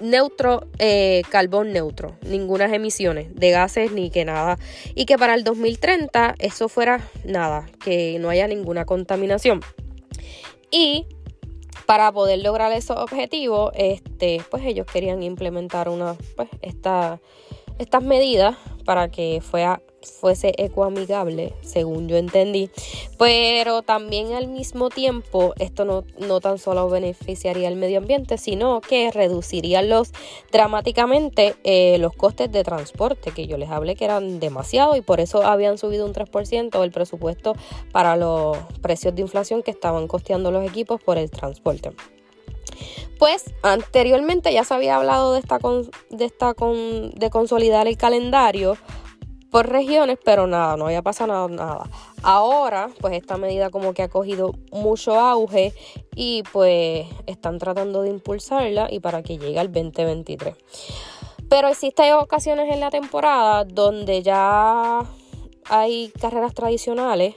neutro, 0.00 0.66
eh, 0.78 1.22
carbón 1.28 1.72
neutro, 1.72 2.16
ninguna 2.22 2.74
emisiones 2.74 3.34
de 3.34 3.50
gases 3.50 3.92
ni 3.92 4.10
que 4.10 4.24
nada. 4.24 4.58
Y 4.94 5.04
que 5.06 5.18
para 5.18 5.34
el 5.34 5.44
2030 5.44 6.34
eso 6.38 6.68
fuera 6.68 7.00
nada, 7.24 7.66
que 7.84 8.18
no 8.18 8.30
haya 8.30 8.46
ninguna 8.46 8.84
contaminación. 8.84 9.60
Y 10.70 11.06
para 11.86 12.12
poder 12.12 12.40
lograr 12.40 12.72
esos 12.72 12.96
objetivos, 12.96 13.72
este, 13.74 14.42
pues 14.50 14.64
ellos 14.64 14.86
querían 14.86 15.22
implementar 15.22 15.88
una, 15.88 16.16
pues, 16.36 16.48
esta, 16.62 17.20
estas 17.78 18.02
medidas 18.02 18.56
para 18.84 19.10
que 19.10 19.40
fuera 19.42 19.82
fuese 20.02 20.52
ecoamigable, 20.58 21.54
según 21.62 22.08
yo 22.08 22.16
entendí. 22.16 22.70
Pero 23.18 23.82
también 23.82 24.32
al 24.32 24.48
mismo 24.48 24.90
tiempo, 24.90 25.54
esto 25.58 25.84
no, 25.84 26.04
no 26.18 26.40
tan 26.40 26.58
solo 26.58 26.88
beneficiaría 26.88 27.68
al 27.68 27.76
medio 27.76 27.98
ambiente, 27.98 28.38
sino 28.38 28.80
que 28.80 29.10
reduciría 29.10 29.82
los, 29.82 30.12
dramáticamente 30.52 31.54
eh, 31.64 31.98
los 31.98 32.14
costes 32.14 32.50
de 32.50 32.64
transporte, 32.64 33.32
que 33.32 33.46
yo 33.46 33.56
les 33.56 33.70
hablé 33.70 33.96
que 33.96 34.04
eran 34.04 34.40
demasiado 34.40 34.96
y 34.96 35.00
por 35.00 35.20
eso 35.20 35.42
habían 35.42 35.78
subido 35.78 36.06
un 36.06 36.12
3% 36.12 36.82
el 36.82 36.90
presupuesto 36.90 37.54
para 37.92 38.16
los 38.16 38.56
precios 38.80 39.14
de 39.14 39.22
inflación 39.22 39.62
que 39.62 39.70
estaban 39.70 40.06
costeando 40.06 40.50
los 40.50 40.66
equipos 40.66 41.02
por 41.02 41.18
el 41.18 41.30
transporte. 41.30 41.92
Pues 43.18 43.52
anteriormente 43.62 44.52
ya 44.52 44.64
se 44.64 44.72
había 44.72 44.96
hablado 44.96 45.34
de 45.34 45.40
esta, 45.40 45.58
de, 46.08 46.24
esta 46.24 46.54
de 46.54 47.30
consolidar 47.30 47.86
el 47.86 47.98
calendario 47.98 48.78
por 49.50 49.68
regiones, 49.68 50.18
pero 50.24 50.46
nada, 50.46 50.76
no 50.76 50.86
había 50.86 51.02
pasado 51.02 51.48
nada, 51.48 51.88
Ahora, 52.22 52.90
pues 53.00 53.14
esta 53.14 53.36
medida 53.36 53.70
como 53.70 53.94
que 53.94 54.02
ha 54.02 54.08
cogido 54.08 54.52
mucho 54.70 55.18
auge 55.18 55.72
y 56.14 56.42
pues 56.52 57.06
están 57.26 57.58
tratando 57.58 58.02
de 58.02 58.10
impulsarla 58.10 58.88
y 58.90 59.00
para 59.00 59.22
que 59.22 59.38
llegue 59.38 59.58
al 59.58 59.72
2023. 59.72 60.54
Pero 61.48 61.68
existen 61.68 62.12
ocasiones 62.14 62.72
en 62.72 62.80
la 62.80 62.90
temporada 62.90 63.64
donde 63.64 64.22
ya 64.22 65.00
hay 65.68 66.12
carreras 66.20 66.54
tradicionales 66.54 67.34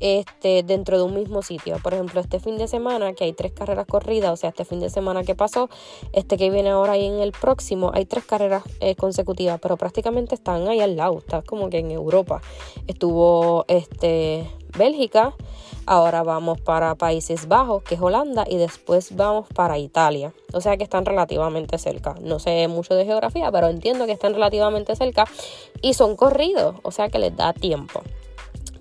este, 0.00 0.62
dentro 0.62 0.96
de 0.96 1.04
un 1.04 1.14
mismo 1.14 1.42
sitio. 1.42 1.76
Por 1.82 1.94
ejemplo, 1.94 2.20
este 2.20 2.40
fin 2.40 2.58
de 2.58 2.68
semana 2.68 3.12
que 3.14 3.24
hay 3.24 3.32
tres 3.32 3.52
carreras 3.52 3.86
corridas, 3.86 4.32
o 4.32 4.36
sea, 4.36 4.50
este 4.50 4.64
fin 4.64 4.80
de 4.80 4.90
semana 4.90 5.24
que 5.24 5.34
pasó, 5.34 5.68
este 6.12 6.36
que 6.36 6.50
viene 6.50 6.70
ahora 6.70 6.96
y 6.96 7.06
en 7.06 7.20
el 7.20 7.32
próximo, 7.32 7.90
hay 7.94 8.06
tres 8.06 8.24
carreras 8.24 8.62
eh, 8.80 8.94
consecutivas, 8.94 9.58
pero 9.60 9.76
prácticamente 9.76 10.34
están 10.34 10.68
ahí 10.68 10.80
al 10.80 10.96
lado, 10.96 11.18
está 11.18 11.42
como 11.42 11.70
que 11.70 11.78
en 11.78 11.90
Europa. 11.90 12.40
Estuvo 12.86 13.64
este, 13.68 14.50
Bélgica, 14.76 15.34
ahora 15.86 16.22
vamos 16.22 16.60
para 16.60 16.94
Países 16.94 17.48
Bajos, 17.48 17.82
que 17.82 17.94
es 17.94 18.00
Holanda, 18.00 18.44
y 18.48 18.56
después 18.56 19.16
vamos 19.16 19.48
para 19.54 19.78
Italia. 19.78 20.32
O 20.52 20.60
sea 20.60 20.76
que 20.76 20.84
están 20.84 21.04
relativamente 21.04 21.78
cerca. 21.78 22.14
No 22.20 22.38
sé 22.38 22.68
mucho 22.68 22.94
de 22.94 23.04
geografía, 23.04 23.50
pero 23.50 23.68
entiendo 23.68 24.06
que 24.06 24.12
están 24.12 24.34
relativamente 24.34 24.94
cerca 24.96 25.24
y 25.80 25.94
son 25.94 26.16
corridos, 26.16 26.76
o 26.82 26.90
sea 26.90 27.08
que 27.08 27.18
les 27.18 27.36
da 27.36 27.52
tiempo. 27.52 28.02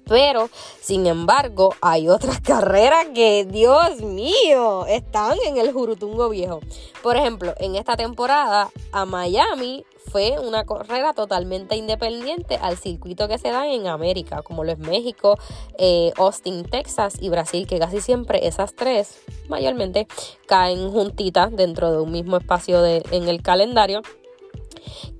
Pero, 0.07 0.49
sin 0.81 1.05
embargo, 1.07 1.75
hay 1.81 2.09
otras 2.09 2.39
carreras 2.41 3.07
que, 3.13 3.45
Dios 3.45 4.01
mío, 4.01 4.85
están 4.87 5.37
en 5.45 5.57
el 5.57 5.71
Jurutungo 5.71 6.29
Viejo. 6.29 6.61
Por 7.03 7.17
ejemplo, 7.17 7.53
en 7.57 7.75
esta 7.75 7.95
temporada 7.95 8.69
a 8.91 9.05
Miami 9.05 9.85
fue 10.11 10.39
una 10.39 10.65
carrera 10.65 11.13
totalmente 11.13 11.75
independiente 11.75 12.57
al 12.61 12.77
circuito 12.77 13.27
que 13.27 13.37
se 13.37 13.49
da 13.49 13.67
en 13.67 13.87
América, 13.87 14.41
como 14.41 14.63
lo 14.63 14.71
es 14.71 14.79
México, 14.79 15.37
eh, 15.77 16.11
Austin, 16.17 16.63
Texas 16.63 17.17
y 17.19 17.29
Brasil, 17.29 17.67
que 17.67 17.79
casi 17.79 18.01
siempre 18.01 18.47
esas 18.47 18.73
tres 18.73 19.19
mayormente 19.49 20.07
caen 20.47 20.91
juntitas 20.91 21.55
dentro 21.55 21.91
de 21.91 21.99
un 21.99 22.11
mismo 22.11 22.37
espacio 22.37 22.81
de, 22.81 23.03
en 23.11 23.27
el 23.27 23.41
calendario 23.41 24.01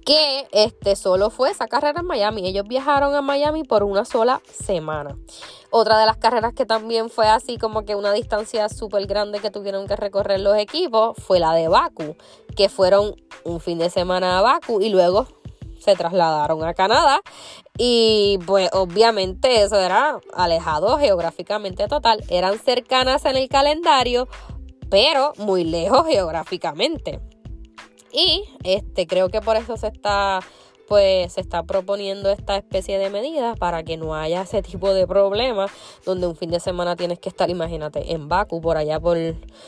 que 0.06 0.48
este 0.52 0.96
solo 0.96 1.30
fue 1.30 1.52
esa 1.52 1.68
carrera 1.68 2.00
en 2.00 2.06
Miami. 2.06 2.48
Ellos 2.48 2.66
viajaron 2.68 3.14
a 3.16 3.22
Miami 3.22 3.64
por 3.64 3.84
una 3.84 4.06
sola 4.06 4.42
semana. 4.52 5.18
Otra 5.70 6.00
de 6.00 6.06
las 6.06 6.18
carreras 6.18 6.54
que 6.54 6.66
también 6.66 7.10
fue 7.10 7.28
así 7.28 7.58
como 7.58 7.84
que 7.84 7.96
una 7.96 8.14
distancia 8.14 8.70
súper 8.70 9.06
grande 9.06 9.40
que 9.40 9.52
tuvieron 9.52 9.88
que 9.88 9.96
recorrer 9.96 10.40
los 10.40 10.58
equipos 10.58 11.18
fue 11.18 11.40
la 11.40 11.54
de 11.54 11.68
Baku, 11.68 12.16
que 12.56 12.70
fueron 12.70 13.16
un 13.44 13.60
fin 13.60 13.78
de 13.78 13.90
semana 13.90 14.40
a 14.40 14.42
Baku 14.42 14.82
y 14.82 14.90
luego 14.90 15.28
se 15.80 15.96
trasladaron 15.96 16.64
a 16.64 16.74
Canadá 16.74 17.22
y 17.78 18.40
pues 18.46 18.70
obviamente 18.74 19.62
eso 19.62 19.80
era 19.80 20.20
alejado 20.34 20.98
geográficamente 20.98 21.88
total, 21.88 22.24
eran 22.30 22.58
cercanas 22.60 23.26
en 23.26 23.38
el 23.38 23.48
calendario, 23.48 24.28
pero 24.90 25.34
muy 25.38 25.64
lejos 25.64 26.08
geográficamente. 26.08 27.20
Y 28.12 28.44
este, 28.64 29.08
creo 29.08 29.30
que 29.30 29.42
por 29.42 29.58
eso 29.58 29.78
se 29.78 29.88
está 29.88 30.42
pues 30.88 31.34
se 31.34 31.42
está 31.42 31.64
proponiendo 31.64 32.30
esta 32.30 32.56
especie 32.56 32.98
de 32.98 33.10
medidas 33.10 33.58
para 33.58 33.84
que 33.84 33.98
no 33.98 34.16
haya 34.16 34.42
ese 34.42 34.62
tipo 34.62 34.94
de 34.94 35.06
problemas 35.06 35.70
donde 36.06 36.28
un 36.28 36.36
fin 36.36 36.50
de 36.50 36.60
semana 36.60 36.96
tienes 36.96 37.20
que 37.20 37.30
estar, 37.30 37.50
imagínate, 37.50 38.14
en 38.14 38.28
Baku, 38.30 38.62
por 38.62 38.78
allá 38.78 39.00
por 39.00 39.18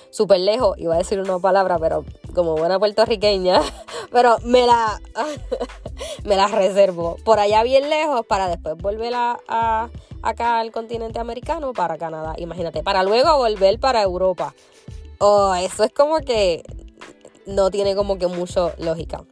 súper 0.10 0.40
lejos, 0.40 0.78
iba 0.78 0.96
a 0.96 0.98
decir 0.98 1.20
una 1.20 1.38
palabra, 1.40 1.78
pero 1.78 2.06
como 2.34 2.56
buena 2.56 2.80
puertorriqueña, 2.80 3.62
pero 4.12 4.38
me 4.44 4.66
la, 4.66 5.02
me 6.24 6.36
la 6.36 6.48
reservo, 6.48 7.18
por 7.26 7.40
allá 7.40 7.64
bien 7.64 7.90
lejos 7.90 8.26
para 8.26 8.48
después 8.48 8.78
volver 8.78 9.14
a, 9.16 9.90
acá 10.22 10.60
al 10.60 10.72
continente 10.72 11.20
americano 11.20 11.74
para 11.74 11.98
Canadá, 11.98 12.36
imagínate, 12.38 12.82
para 12.82 13.04
luego 13.04 13.38
volver 13.38 13.80
para 13.80 14.02
Europa. 14.02 14.56
Oh, 15.22 15.54
eso 15.54 15.84
es 15.84 15.92
como 15.92 16.20
que 16.20 16.64
no 17.50 17.72
tiene 17.72 17.96
como 17.96 18.18
que 18.18 18.28
mucho 18.28 18.74
lógica. 18.78 19.26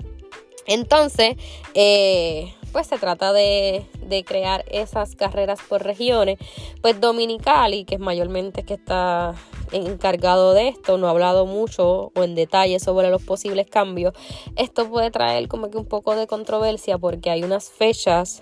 Entonces, 0.65 1.37
eh, 1.73 2.53
pues 2.73 2.87
se 2.87 2.97
trata 2.97 3.31
de, 3.31 3.85
de, 4.01 4.25
crear 4.25 4.65
esas 4.69 5.15
carreras 5.15 5.59
por 5.67 5.83
regiones. 5.83 6.37
Pues 6.81 6.99
Dominicali, 6.99 7.85
que 7.85 7.95
es 7.95 8.01
mayormente 8.01 8.63
que 8.63 8.73
está 8.73 9.33
encargado 9.71 10.53
de 10.53 10.67
esto, 10.67 10.97
no 10.97 11.07
ha 11.07 11.11
hablado 11.11 11.45
mucho 11.45 12.11
o 12.13 12.23
en 12.23 12.35
detalle 12.35 12.79
sobre 12.79 13.09
los 13.09 13.23
posibles 13.23 13.67
cambios. 13.67 14.13
Esto 14.57 14.89
puede 14.89 15.09
traer 15.09 15.47
como 15.47 15.69
que 15.69 15.77
un 15.77 15.85
poco 15.85 16.15
de 16.15 16.27
controversia 16.27 16.97
porque 16.97 17.29
hay 17.29 17.43
unas 17.43 17.69
fechas 17.69 18.41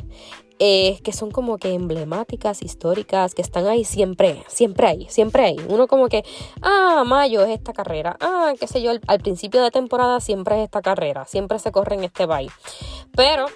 eh, 0.60 1.00
que 1.04 1.12
son 1.12 1.32
como 1.32 1.58
que 1.58 1.74
emblemáticas, 1.74 2.62
históricas, 2.62 3.36
que 3.36 3.42
están 3.42 3.68
ahí 3.68 3.84
siempre, 3.84 4.44
siempre 4.48 4.88
ahí, 4.88 5.08
siempre 5.10 5.44
ahí. 5.44 5.58
Uno 5.68 5.88
como 5.88 6.08
que, 6.08 6.24
ah, 6.62 7.04
mayo 7.06 7.44
es 7.44 7.50
esta 7.50 7.74
carrera, 7.74 8.16
ah, 8.22 8.54
qué 8.60 8.68
sé 8.68 8.82
yo, 8.82 8.92
al, 9.08 9.20
principio 9.20 9.62
de 9.62 9.72
temporada 9.72 10.20
siempre 10.20 10.58
es 10.58 10.66
esta 10.66 10.82
carrera, 10.82 11.26
siempre 11.26 11.60
se 11.60 11.72
corre 11.72 11.96
en 11.96 12.06
este 12.06 12.28
país. 12.28 12.52
Pero, 13.16 13.48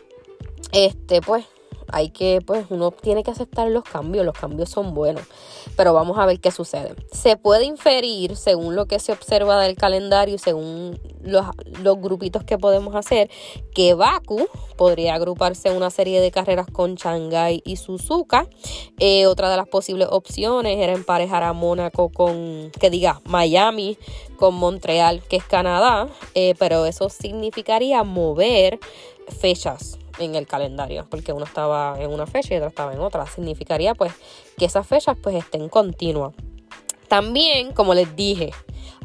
este, 0.72 1.22
pues, 1.22 1.46
hay 1.91 2.10
que, 2.10 2.41
pues 2.46 2.65
uno 2.69 2.91
tiene 2.91 3.24
que 3.24 3.31
aceptar 3.31 3.67
los 3.69 3.84
cambios, 3.84 4.25
los 4.25 4.36
cambios 4.36 4.69
son 4.69 4.93
buenos, 4.93 5.24
pero 5.75 5.93
vamos 5.93 6.17
a 6.17 6.25
ver 6.25 6.39
qué 6.39 6.51
sucede. 6.51 6.96
Se 7.12 7.38
puede 7.38 7.65
inferir, 7.65 8.36
según 8.36 8.75
lo 8.75 8.86
que 8.86 9.00
se 9.00 9.12
observa 9.12 9.62
del 9.62 9.75
calendario 9.75 10.36
y 10.36 10.38
según 10.38 11.00
los, 11.24 11.46
grupitos 12.01 12.43
que 12.43 12.58
podemos 12.58 12.96
hacer, 12.96 13.29
que 13.74 13.93
Baku 13.93 14.48
podría 14.77 15.15
agruparse 15.15 15.69
en 15.69 15.75
una 15.75 15.89
serie 15.89 16.22
de 16.22 16.31
carreras 16.31 16.67
con 16.72 16.96
Shanghai 16.96 17.62
y 17.65 17.75
Suzuka. 17.75 18.48
Eh, 19.00 19.27
otra 19.27 19.50
de 19.50 19.58
las 19.58 19.67
posibles 19.67 20.08
opciones 20.12 20.77
era 20.77 20.93
emparejar 20.93 21.43
a 21.43 21.53
Mónaco 21.53 22.10
con, 22.10 22.72
que 22.79 22.89
diga, 22.89 23.22
Miami 23.25 23.98
con 24.38 24.55
Montreal, 24.55 25.22
que 25.27 25.38
es 25.38 25.43
Canadá, 25.43 26.08
eh, 26.34 26.55
pero 26.58 26.86
eso 26.86 27.10
significaría 27.10 28.03
mover 28.03 28.79
fechas 29.27 30.00
en 30.19 30.35
el 30.35 30.45
calendario, 30.47 31.07
porque 31.09 31.33
uno 31.33 31.45
estaba 31.45 31.95
en 31.99 32.11
una 32.11 32.27
fecha 32.27 32.53
y 32.53 32.57
otro 32.57 32.69
estaba 32.69 32.93
en 32.93 32.99
otra. 32.99 33.25
Significaría 33.25 33.95
pues 33.95 34.13
que 34.57 34.65
esas 34.65 34.85
fechas 34.85 35.17
pues 35.21 35.35
estén 35.35 35.69
continuas. 35.69 36.33
También, 37.09 37.73
como 37.73 37.93
les 37.93 38.15
dije, 38.15 38.51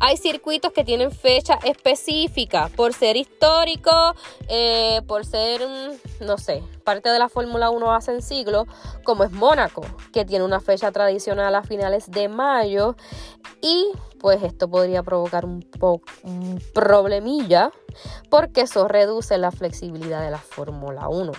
hay 0.01 0.17
circuitos 0.17 0.73
que 0.73 0.85
tienen 0.85 1.11
fecha 1.11 1.59
específica 1.65 2.69
por 2.77 2.93
ser 2.93 3.17
histórico, 3.17 4.15
eh, 4.49 5.01
por 5.07 5.25
ser, 5.25 5.63
mm, 5.67 6.25
no 6.27 6.37
sé, 6.37 6.63
parte 6.85 7.09
de 7.09 7.19
la 7.19 7.29
Fórmula 7.29 7.71
1 7.71 7.95
hace 7.95 8.13
en 8.13 8.23
siglo, 8.23 8.67
como 9.05 9.25
es 9.25 9.33
Mónaco, 9.33 9.83
que 10.13 10.25
tiene 10.25 10.45
una 10.45 10.61
fecha 10.61 10.93
tradicional 10.93 11.55
a 11.55 11.63
finales 11.63 12.11
de 12.11 12.29
mayo. 12.29 12.97
Y 13.63 13.87
pues 14.21 14.43
esto 14.43 14.69
podría 14.69 15.03
provocar 15.03 15.45
un, 15.45 15.61
poco 15.63 16.05
un 16.23 16.61
problemilla 16.75 17.73
porque 18.31 18.63
eso 18.63 18.89
reduce 18.89 19.39
la 19.39 19.51
flexibilidad 19.51 20.23
de 20.23 20.31
la 20.31 20.39
Fórmula 20.39 21.09
1. 21.09 21.33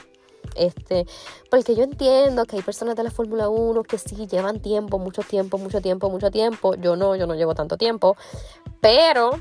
Este, 0.56 1.06
porque 1.50 1.75
yo 1.75 1.84
entiendo 1.84 2.46
que 2.46 2.58
hay 2.58 2.62
personas 2.62 2.96
de 2.96 3.04
la 3.04 3.12
Fórmula 3.12 3.50
1 3.50 3.84
que 3.84 3.98
sí 3.98 4.28
llevan 4.28 4.62
tiempo, 4.62 5.00
mucho 5.00 5.22
tiempo, 5.22 5.58
mucho 5.58 5.82
tiempo, 5.82 6.10
mucho 6.10 6.32
tiempo. 6.32 6.75
Yo 6.75 6.96
no, 6.96 7.16
yo 7.16 7.28
no 7.28 7.36
llevo 7.36 7.56
tanto 7.56 7.78
tiempo. 7.78 8.16
Pero 8.82 9.32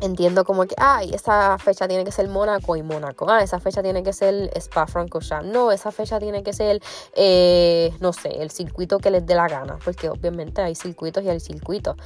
entiendo 0.00 0.44
como 0.44 0.66
que, 0.66 0.74
ay, 0.78 1.10
esa 1.12 1.58
fecha 1.58 1.88
tiene 1.88 2.04
que 2.04 2.12
ser 2.12 2.28
Mónaco 2.28 2.76
y 2.76 2.82
Mónaco. 2.82 3.30
Ah, 3.30 3.42
esa 3.42 3.60
fecha 3.60 3.82
tiene 3.82 4.02
que 4.02 4.12
ser 4.12 4.50
Spa 4.56 4.86
Francorchamps. 4.86 5.46
No, 5.46 5.72
esa 5.72 5.92
fecha 5.92 6.18
tiene 6.18 6.42
que 6.42 6.52
ser, 6.52 6.80
eh, 7.14 7.92
no 8.00 8.12
sé, 8.12 8.42
el 8.42 8.50
circuito 8.50 8.98
que 8.98 9.10
les 9.10 9.26
dé 9.26 9.34
la 9.34 9.48
gana. 9.48 9.78
Porque 9.84 10.08
obviamente 10.08 10.62
hay 10.62 10.74
circuitos 10.74 11.24
y 11.24 11.28
hay 11.28 11.40
circuitos. 11.40 11.96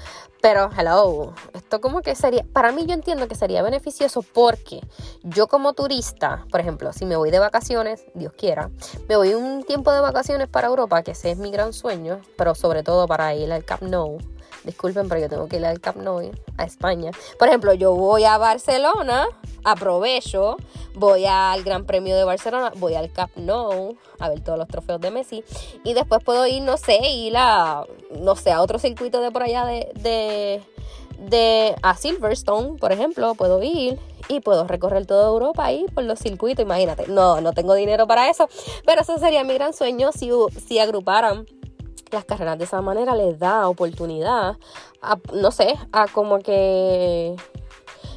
Pero, 0.40 0.70
hello, 0.76 1.34
esto 1.52 1.80
como 1.80 2.00
que 2.00 2.14
sería, 2.14 2.44
para 2.52 2.72
mí 2.72 2.86
yo 2.86 2.94
entiendo 2.94 3.28
que 3.28 3.34
sería 3.34 3.62
beneficioso 3.62 4.22
porque 4.22 4.80
yo 5.22 5.48
como 5.48 5.74
turista, 5.74 6.46
por 6.50 6.60
ejemplo, 6.60 6.92
si 6.92 7.04
me 7.04 7.16
voy 7.16 7.30
de 7.30 7.38
vacaciones, 7.38 8.04
Dios 8.14 8.32
quiera, 8.32 8.70
me 9.08 9.16
voy 9.16 9.34
un 9.34 9.64
tiempo 9.64 9.92
de 9.92 10.00
vacaciones 10.00 10.48
para 10.48 10.68
Europa, 10.68 11.02
que 11.02 11.10
ese 11.10 11.32
es 11.32 11.38
mi 11.38 11.50
gran 11.50 11.74
sueño, 11.74 12.20
pero 12.36 12.54
sobre 12.54 12.82
todo 12.82 13.06
para 13.06 13.34
ir 13.34 13.52
al 13.52 13.64
Camp 13.64 13.82
Nou 13.82 14.18
Disculpen, 14.64 15.08
pero 15.08 15.20
yo 15.20 15.28
tengo 15.28 15.48
que 15.48 15.56
ir 15.56 15.64
al 15.64 15.80
Camp 15.80 15.98
Nou, 15.98 16.30
a 16.58 16.64
España. 16.64 17.12
Por 17.38 17.48
ejemplo, 17.48 17.72
yo 17.72 17.94
voy 17.94 18.24
a 18.24 18.36
Barcelona, 18.36 19.26
aprovecho, 19.64 20.56
voy 20.94 21.24
al 21.26 21.62
Gran 21.62 21.86
Premio 21.86 22.16
de 22.16 22.24
Barcelona, 22.24 22.72
voy 22.76 22.94
al 22.94 23.10
Camp 23.12 23.32
Nou 23.36 23.96
a 24.18 24.28
ver 24.28 24.40
todos 24.40 24.58
los 24.58 24.68
trofeos 24.68 25.00
de 25.00 25.10
Messi 25.10 25.44
y 25.82 25.94
después 25.94 26.22
puedo 26.22 26.46
ir, 26.46 26.62
no 26.62 26.76
sé, 26.76 26.98
ir 27.08 27.34
a, 27.36 27.84
no 28.18 28.36
sé, 28.36 28.52
a 28.52 28.60
otro 28.60 28.78
circuito 28.78 29.20
de 29.20 29.30
por 29.30 29.42
allá 29.42 29.64
de, 29.64 29.90
de, 29.94 30.62
de 31.18 31.74
a 31.82 31.96
Silverstone, 31.96 32.76
por 32.78 32.92
ejemplo, 32.92 33.34
puedo 33.34 33.62
ir 33.62 33.98
y 34.28 34.40
puedo 34.40 34.66
recorrer 34.66 35.06
toda 35.06 35.28
Europa 35.28 35.64
ahí 35.64 35.86
por 35.94 36.04
los 36.04 36.18
circuitos, 36.18 36.64
imagínate. 36.64 37.08
No, 37.08 37.40
no 37.40 37.52
tengo 37.52 37.74
dinero 37.74 38.06
para 38.06 38.30
eso, 38.30 38.48
pero 38.86 39.02
eso 39.02 39.18
sería 39.18 39.42
mi 39.42 39.54
gran 39.54 39.72
sueño 39.72 40.12
si, 40.12 40.30
si 40.66 40.78
agruparan 40.78 41.46
las 42.10 42.24
carreras 42.24 42.58
de 42.58 42.64
esa 42.64 42.80
manera 42.80 43.14
les 43.14 43.38
da 43.38 43.68
oportunidad 43.68 44.56
a, 45.02 45.18
no 45.32 45.50
sé, 45.50 45.74
a 45.92 46.06
como 46.08 46.38
que 46.40 47.36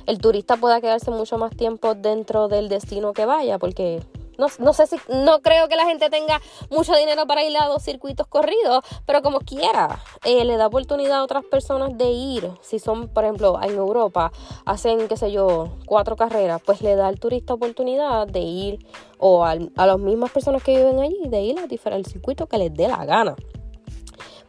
el 0.05 0.19
turista 0.19 0.57
pueda 0.57 0.81
quedarse 0.81 1.11
mucho 1.11 1.37
más 1.37 1.55
tiempo 1.55 1.95
dentro 1.95 2.47
del 2.47 2.69
destino 2.69 3.13
que 3.13 3.25
vaya, 3.25 3.57
porque 3.57 4.01
no, 4.37 4.47
no, 4.59 4.73
sé 4.73 4.87
si, 4.87 4.97
no 5.09 5.39
creo 5.41 5.67
que 5.67 5.75
la 5.75 5.85
gente 5.85 6.09
tenga 6.09 6.41
mucho 6.69 6.95
dinero 6.95 7.25
para 7.27 7.43
ir 7.43 7.55
a 7.57 7.67
dos 7.67 7.83
circuitos 7.83 8.27
corridos, 8.27 8.83
pero 9.05 9.21
como 9.21 9.39
quiera, 9.39 9.99
eh, 10.23 10.43
le 10.43 10.57
da 10.57 10.67
oportunidad 10.67 11.19
a 11.19 11.23
otras 11.23 11.45
personas 11.45 11.97
de 11.97 12.09
ir. 12.09 12.51
Si 12.61 12.79
son, 12.79 13.07
por 13.07 13.23
ejemplo, 13.23 13.59
en 13.61 13.75
Europa, 13.75 14.31
hacen, 14.65 15.07
qué 15.07 15.17
sé 15.17 15.31
yo, 15.31 15.69
cuatro 15.85 16.15
carreras, 16.15 16.61
pues 16.65 16.81
le 16.81 16.95
da 16.95 17.07
al 17.07 17.19
turista 17.19 17.53
oportunidad 17.53 18.27
de 18.27 18.39
ir, 18.39 18.87
o 19.19 19.45
a, 19.45 19.55
las 19.55 19.99
mismas 19.99 20.31
personas 20.31 20.63
que 20.63 20.75
viven 20.77 20.99
allí, 20.99 21.21
de 21.27 21.41
ir 21.41 21.59
a 21.59 21.67
diferentes 21.67 22.11
circuitos 22.11 22.49
que 22.49 22.57
les 22.57 22.73
dé 22.73 22.87
la 22.87 23.05
gana. 23.05 23.35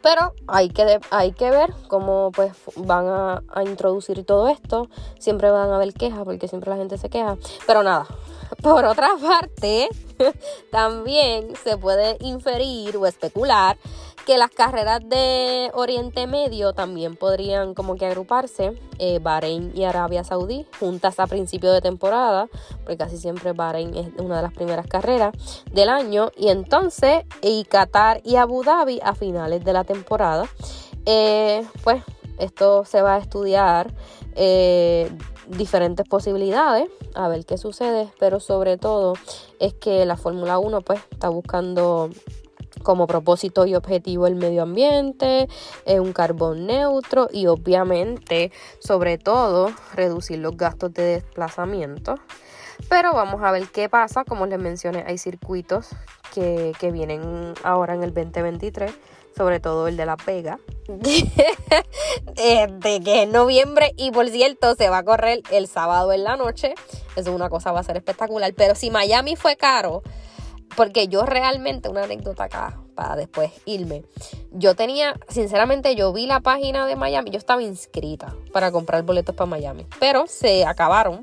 Pero 0.05 0.35
hay 0.47 0.69
que, 0.69 1.01
hay 1.11 1.33
que 1.33 1.51
ver 1.51 1.73
cómo 1.89 2.31
pues 2.35 2.53
van 2.77 3.09
a, 3.09 3.43
a, 3.49 3.63
introducir 3.63 4.23
todo 4.27 4.49
esto. 4.49 4.91
Siempre 5.19 5.51
van 5.51 5.71
a 5.71 5.77
haber 5.77 5.95
quejas 5.95 6.25
porque 6.25 6.47
siempre 6.47 6.69
la 6.69 6.77
gente 6.77 6.99
se 6.99 7.09
queja. 7.09 7.39
Pero 7.67 7.83
nada, 7.83 8.07
por 8.63 8.85
otra 8.85 9.09
parte, 9.23 9.89
también 10.71 11.57
se 11.57 11.79
puede 11.79 12.19
inferir 12.21 12.99
o 12.99 13.07
especular 13.07 13.79
que 14.25 14.39
las 14.39 14.51
carreras 14.51 15.01
de 15.09 15.71
Oriente 15.75 16.27
Medio 16.27 16.73
también 16.73 17.17
podrían 17.17 17.75
como 17.75 17.97
que 17.97 18.07
agruparse, 18.07 18.73
eh, 18.99 19.19
Bahrein 19.21 19.73
y 19.75 19.85
Arabia 19.85 20.25
Saudí, 20.25 20.67
juntas 20.81 21.21
a 21.21 21.27
principio 21.27 21.73
de 21.73 21.81
temporada, 21.81 22.49
porque 22.79 22.97
casi 22.97 23.19
siempre 23.19 23.53
Bahrein 23.53 23.95
es 23.97 24.09
una 24.19 24.37
de 24.37 24.43
las 24.43 24.53
primeras 24.53 24.87
carreras 24.87 25.35
del 25.73 25.89
año, 25.89 26.31
y 26.37 26.49
entonces 26.49 27.25
y 27.43 27.65
Qatar 27.65 28.21
y 28.25 28.37
Abu 28.37 28.63
Dhabi 28.65 29.01
a 29.03 29.15
finales 29.15 29.65
de 29.65 29.73
la 29.73 29.85
temporada. 29.85 30.47
Eh, 31.07 31.65
pues 31.83 32.03
esto 32.39 32.85
se 32.85 33.03
va 33.03 33.17
a 33.17 33.19
estudiar 33.19 33.93
eh, 34.37 35.11
diferentes 35.49 36.09
posibilidades, 36.09 36.89
a 37.15 37.29
ver 37.29 37.45
qué 37.45 37.59
sucede, 37.59 38.09
pero 38.19 38.41
sobre 38.41 38.79
todo 38.79 39.15
es 39.61 39.75
que 39.75 40.07
la 40.07 40.17
Fórmula 40.17 40.59
1 40.59 40.81
pues 40.81 41.01
está 41.11 41.29
buscando 41.29 42.11
como 42.85 43.09
propósito 43.09 43.67
y 43.67 43.75
objetivo 43.75 44.29
el 44.29 44.37
medio 44.37 44.63
ambiente, 44.63 45.49
eh, 45.87 45.99
un 45.99 46.13
carbón 46.13 46.67
neutro 46.67 47.29
y 47.33 47.49
obviamente, 47.49 48.53
sobre 48.79 49.19
todo, 49.19 49.73
reducir 49.95 50.39
los 50.39 50.57
gastos 50.57 50.95
de 50.95 51.03
desplazamiento. 51.03 52.15
Pero 52.89 53.13
vamos 53.13 53.43
a 53.43 53.51
ver 53.51 53.67
qué 53.73 53.89
pasa. 53.89 54.25
Como 54.25 54.47
les 54.47 54.61
mencioné, 54.61 55.05
hay 55.07 55.19
circuitos 55.19 55.89
que, 56.33 56.73
que 56.79 56.93
vienen 56.93 57.55
ahora 57.65 57.95
en 57.95 58.05
el 58.05 58.15
2023 58.15 58.93
sobre 59.37 59.61
todo 59.61 59.89
el 59.89 59.97
de 59.97 60.07
La 60.07 60.17
Pega, 60.17 60.59
de 60.87 63.01
que 63.05 63.23
es 63.23 63.29
noviembre 63.29 63.93
y 63.97 64.13
por 64.13 64.29
cierto 64.29 64.75
se 64.77 64.89
va 64.89 64.99
a 64.99 65.05
correr 65.05 65.43
el 65.51 65.67
sábado 65.67 66.13
en 66.13 66.25
la 66.25 66.37
noche. 66.37 66.75
Eso 67.17 67.31
es 67.31 67.35
una 67.35 67.49
cosa, 67.49 67.73
va 67.73 67.81
a 67.81 67.85
ser 67.85 67.97
espectacular. 67.97 68.53
Pero 68.55 68.75
si 68.75 68.91
Miami 68.91 69.37
fue 69.37 69.57
caro, 69.57 70.03
porque 70.77 71.09
yo 71.09 71.25
realmente, 71.25 71.89
una 71.89 72.05
anécdota 72.05 72.45
acá 72.45 72.81
para 72.95 73.17
después 73.17 73.51
irme, 73.65 74.05
yo 74.53 74.75
tenía, 74.75 75.15
sinceramente 75.29 75.95
yo 75.97 76.13
vi 76.13 76.27
la 76.27 76.41
página 76.41 76.87
de 76.87 76.97
Miami, 76.97 77.31
yo 77.31 77.39
estaba 77.39 77.63
inscrita 77.63 78.35
para 78.53 78.71
comprar 78.71 79.03
boletos 79.03 79.35
para 79.35 79.47
Miami, 79.51 79.87
pero 79.99 80.27
se 80.27 80.65
acabaron 80.65 81.21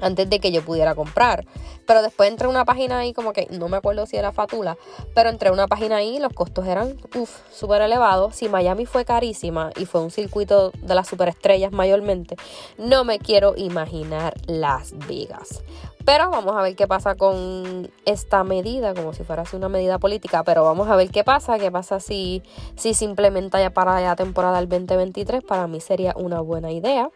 antes 0.00 0.28
de 0.28 0.40
que 0.40 0.52
yo 0.52 0.62
pudiera 0.62 0.94
comprar. 0.94 1.46
Pero 1.86 2.02
después 2.02 2.28
entré 2.28 2.46
a 2.46 2.50
una 2.50 2.64
página 2.64 2.98
ahí, 2.98 3.12
como 3.12 3.32
que 3.32 3.46
no 3.50 3.68
me 3.68 3.76
acuerdo 3.76 4.06
si 4.06 4.16
era 4.16 4.32
Fatula, 4.32 4.76
pero 5.14 5.30
entré 5.30 5.50
una 5.52 5.68
página 5.68 5.96
ahí 5.96 6.16
y 6.16 6.18
los 6.18 6.32
costos 6.32 6.66
eran, 6.66 6.96
uff, 7.14 7.30
súper 7.52 7.80
elevados. 7.82 8.34
Si 8.34 8.48
Miami 8.48 8.86
fue 8.86 9.04
carísima 9.04 9.70
y 9.76 9.86
fue 9.86 10.00
un 10.00 10.10
circuito 10.10 10.72
de 10.72 10.94
las 10.94 11.06
superestrellas 11.06 11.70
mayormente, 11.70 12.36
no 12.76 13.04
me 13.04 13.20
quiero 13.20 13.54
imaginar 13.56 14.34
Las 14.46 14.94
Vegas. 15.06 15.62
Pero 16.06 16.30
vamos 16.30 16.54
a 16.56 16.62
ver 16.62 16.76
qué 16.76 16.86
pasa 16.86 17.16
con 17.16 17.90
esta 18.04 18.44
medida, 18.44 18.94
como 18.94 19.12
si 19.12 19.24
fuera 19.24 19.42
así 19.42 19.56
una 19.56 19.68
medida 19.68 19.98
política. 19.98 20.44
Pero 20.44 20.62
vamos 20.62 20.88
a 20.88 20.94
ver 20.94 21.10
qué 21.10 21.24
pasa, 21.24 21.58
qué 21.58 21.72
pasa 21.72 21.98
si, 21.98 22.44
si 22.76 22.94
se 22.94 23.12
ya 23.12 23.70
para 23.70 24.00
la 24.00 24.14
temporada 24.14 24.60
del 24.60 24.68
2023. 24.68 25.42
Para 25.42 25.66
mí 25.66 25.80
sería 25.80 26.14
una 26.16 26.40
buena 26.40 26.70
idea. 26.70 27.10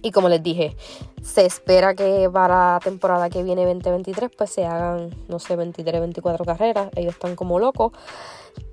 Y 0.00 0.10
como 0.10 0.30
les 0.30 0.42
dije, 0.42 0.74
se 1.22 1.44
espera 1.44 1.94
que 1.94 2.30
para 2.32 2.74
la 2.74 2.80
temporada 2.80 3.28
que 3.28 3.42
viene 3.42 3.66
2023 3.66 4.30
pues 4.36 4.50
se 4.50 4.64
hagan, 4.64 5.10
no 5.28 5.38
sé, 5.38 5.56
23, 5.56 6.00
24 6.00 6.46
carreras. 6.46 6.88
Ellos 6.96 7.12
están 7.12 7.36
como 7.36 7.58
locos, 7.58 7.92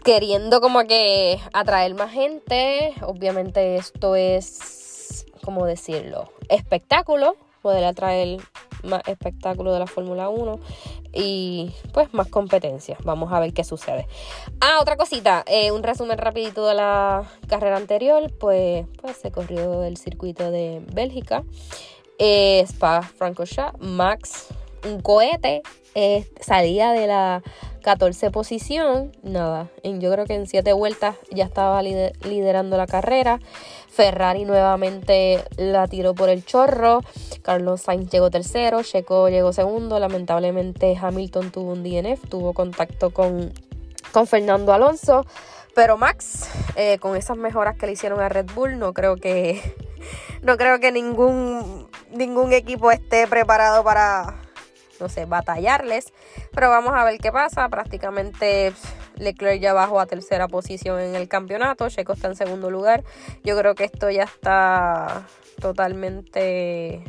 queriendo 0.05 0.61
como 0.61 0.85
que 0.85 1.41
atraer 1.51 1.93
más 1.95 2.11
gente. 2.11 2.93
Obviamente 3.01 3.75
esto 3.75 4.15
es, 4.15 5.25
¿cómo 5.43 5.65
decirlo? 5.65 6.31
Espectáculo, 6.47 7.35
poder 7.61 7.83
atraer 7.83 8.39
más 8.85 9.01
espectáculo 9.07 9.73
de 9.73 9.79
la 9.79 9.87
Fórmula 9.87 10.29
1 10.29 10.59
y 11.13 11.71
pues 11.93 12.13
más 12.13 12.27
competencia. 12.27 12.97
Vamos 13.03 13.31
a 13.31 13.39
ver 13.39 13.53
qué 13.53 13.63
sucede. 13.63 14.07
Ah, 14.61 14.79
otra 14.81 14.97
cosita, 14.97 15.43
eh, 15.47 15.71
un 15.71 15.83
resumen 15.83 16.17
rapidito 16.17 16.67
de 16.67 16.75
la 16.75 17.23
carrera 17.47 17.77
anterior, 17.77 18.31
pues, 18.39 18.85
pues 19.01 19.17
se 19.17 19.31
corrió 19.31 19.83
el 19.83 19.97
circuito 19.97 20.51
de 20.51 20.83
Bélgica. 20.93 21.43
Eh, 22.17 22.61
Spa 22.61 23.01
Francorchamps, 23.01 23.79
Max, 23.79 24.47
un 24.85 25.01
cohete, 25.01 25.61
eh, 25.95 26.29
salía 26.39 26.91
de 26.91 27.07
la 27.07 27.43
14 27.85 28.31
posición, 28.31 29.11
nada, 29.21 29.69
yo 29.83 30.11
creo 30.11 30.25
que 30.25 30.33
en 30.33 30.47
7 30.47 30.73
vueltas 30.73 31.17
ya 31.29 31.43
estaba 31.43 31.83
liderando 31.83 32.77
la 32.77 32.87
carrera. 32.87 33.39
Ferrari 33.89 34.43
nuevamente 34.43 35.43
la 35.55 35.87
tiró 35.87 36.15
por 36.15 36.29
el 36.29 36.43
chorro. 36.43 37.01
Carlos 37.43 37.81
Sainz 37.81 38.09
llegó 38.09 38.31
tercero, 38.31 38.81
Checo 38.81 39.29
llegó 39.29 39.53
segundo. 39.53 39.99
Lamentablemente 39.99 40.97
Hamilton 40.99 41.51
tuvo 41.51 41.73
un 41.73 41.83
DNF, 41.83 42.27
tuvo 42.27 42.53
contacto 42.53 43.11
con, 43.11 43.53
con 44.11 44.25
Fernando 44.25 44.73
Alonso. 44.73 45.23
Pero 45.75 45.95
Max, 45.95 46.49
eh, 46.75 46.97
con 46.97 47.15
esas 47.15 47.37
mejoras 47.37 47.77
que 47.77 47.85
le 47.85 47.91
hicieron 47.91 48.19
a 48.19 48.29
Red 48.29 48.47
Bull, 48.55 48.79
no 48.79 48.95
creo 48.95 49.17
que 49.17 49.61
no 50.41 50.57
creo 50.57 50.79
que 50.79 50.91
ningún 50.91 51.87
ningún 52.09 52.51
equipo 52.51 52.89
esté 52.89 53.27
preparado 53.27 53.83
para 53.83 54.41
no 54.99 55.09
sé, 55.09 55.25
batallarles. 55.25 56.13
Pero 56.53 56.69
vamos 56.69 56.93
a 56.95 57.03
ver 57.03 57.19
qué 57.19 57.31
pasa. 57.31 57.67
Prácticamente 57.69 58.73
Leclerc 59.17 59.61
ya 59.61 59.73
bajó 59.73 59.99
a 59.99 60.05
tercera 60.05 60.47
posición 60.47 60.99
en 60.99 61.15
el 61.15 61.27
campeonato. 61.27 61.89
Checo 61.89 62.13
está 62.13 62.27
en 62.27 62.35
segundo 62.35 62.69
lugar. 62.69 63.03
Yo 63.43 63.57
creo 63.57 63.75
que 63.75 63.85
esto 63.85 64.09
ya 64.09 64.23
está 64.23 65.27
totalmente. 65.59 67.03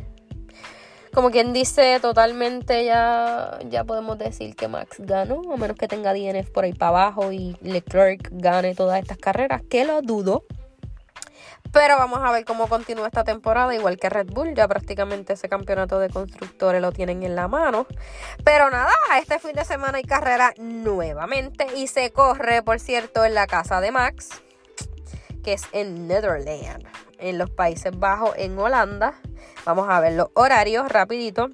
Como 1.13 1.31
quien 1.31 1.51
dice, 1.51 1.99
totalmente 1.99 2.85
ya, 2.85 3.57
ya 3.69 3.83
podemos 3.83 4.19
decir 4.19 4.55
que 4.55 4.67
Max 4.67 4.97
ganó, 4.99 5.41
a 5.51 5.57
menos 5.57 5.75
que 5.75 5.87
tenga 5.87 6.13
DNF 6.13 6.51
por 6.51 6.65
ahí 6.65 6.73
para 6.73 6.89
abajo 6.89 7.31
y 7.31 7.57
Leclerc 7.61 8.29
gane 8.33 8.75
todas 8.75 8.99
estas 9.01 9.17
carreras, 9.17 9.63
que 9.67 9.83
lo 9.83 10.01
dudo. 10.03 10.43
Pero 11.71 11.97
vamos 11.97 12.19
a 12.23 12.31
ver 12.31 12.45
cómo 12.45 12.67
continúa 12.67 13.07
esta 13.07 13.23
temporada, 13.23 13.73
igual 13.75 13.97
que 13.97 14.09
Red 14.09 14.27
Bull, 14.27 14.53
ya 14.55 14.67
prácticamente 14.67 15.33
ese 15.33 15.49
campeonato 15.49 15.99
de 15.99 16.09
constructores 16.09 16.81
lo 16.81 16.91
tienen 16.91 17.23
en 17.23 17.35
la 17.35 17.47
mano. 17.47 17.87
Pero 18.43 18.69
nada, 18.69 18.93
este 19.19 19.39
fin 19.39 19.53
de 19.53 19.65
semana 19.65 19.97
hay 19.97 20.03
carrera 20.03 20.53
nuevamente 20.57 21.67
y 21.75 21.87
se 21.87 22.11
corre, 22.11 22.63
por 22.63 22.79
cierto, 22.79 23.25
en 23.25 23.33
la 23.33 23.47
casa 23.47 23.81
de 23.81 23.91
Max, 23.91 24.29
que 25.43 25.53
es 25.53 25.63
en 25.71 26.07
Netherlands, 26.07 26.85
en 27.19 27.37
los 27.37 27.49
Países 27.49 27.97
Bajos, 27.97 28.31
en 28.37 28.57
Holanda. 28.57 29.13
Vamos 29.65 29.89
a 29.89 29.99
ver 29.99 30.13
los 30.13 30.29
horarios 30.33 30.89
rapidito. 30.89 31.49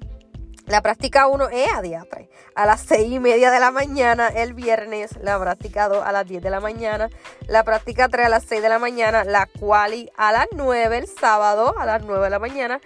La 0.66 0.80
práctica 0.80 1.26
1 1.26 1.50
es 1.50 1.72
a 1.74 1.82
diatre. 1.82 2.30
A 2.54 2.64
las 2.64 2.80
6 2.82 3.12
y 3.12 3.20
media 3.20 3.50
de 3.50 3.60
la 3.60 3.70
mañana 3.70 4.28
el 4.28 4.54
viernes, 4.54 5.10
la 5.20 5.38
práctica 5.38 5.88
2 5.88 6.02
a 6.04 6.10
las 6.10 6.26
10 6.26 6.42
de 6.42 6.50
la 6.50 6.60
mañana, 6.60 7.10
la 7.46 7.64
práctica 7.64 8.08
3 8.08 8.26
a 8.26 8.28
las 8.30 8.44
6 8.44 8.62
de 8.62 8.68
la 8.70 8.78
mañana, 8.78 9.24
la 9.24 9.46
quali 9.46 10.10
a 10.16 10.32
las 10.32 10.46
9 10.52 10.96
el 10.96 11.06
sábado 11.06 11.74
a 11.78 11.84
las 11.84 12.02
9 12.02 12.24
de 12.24 12.30
la 12.30 12.38
mañana 12.38 12.80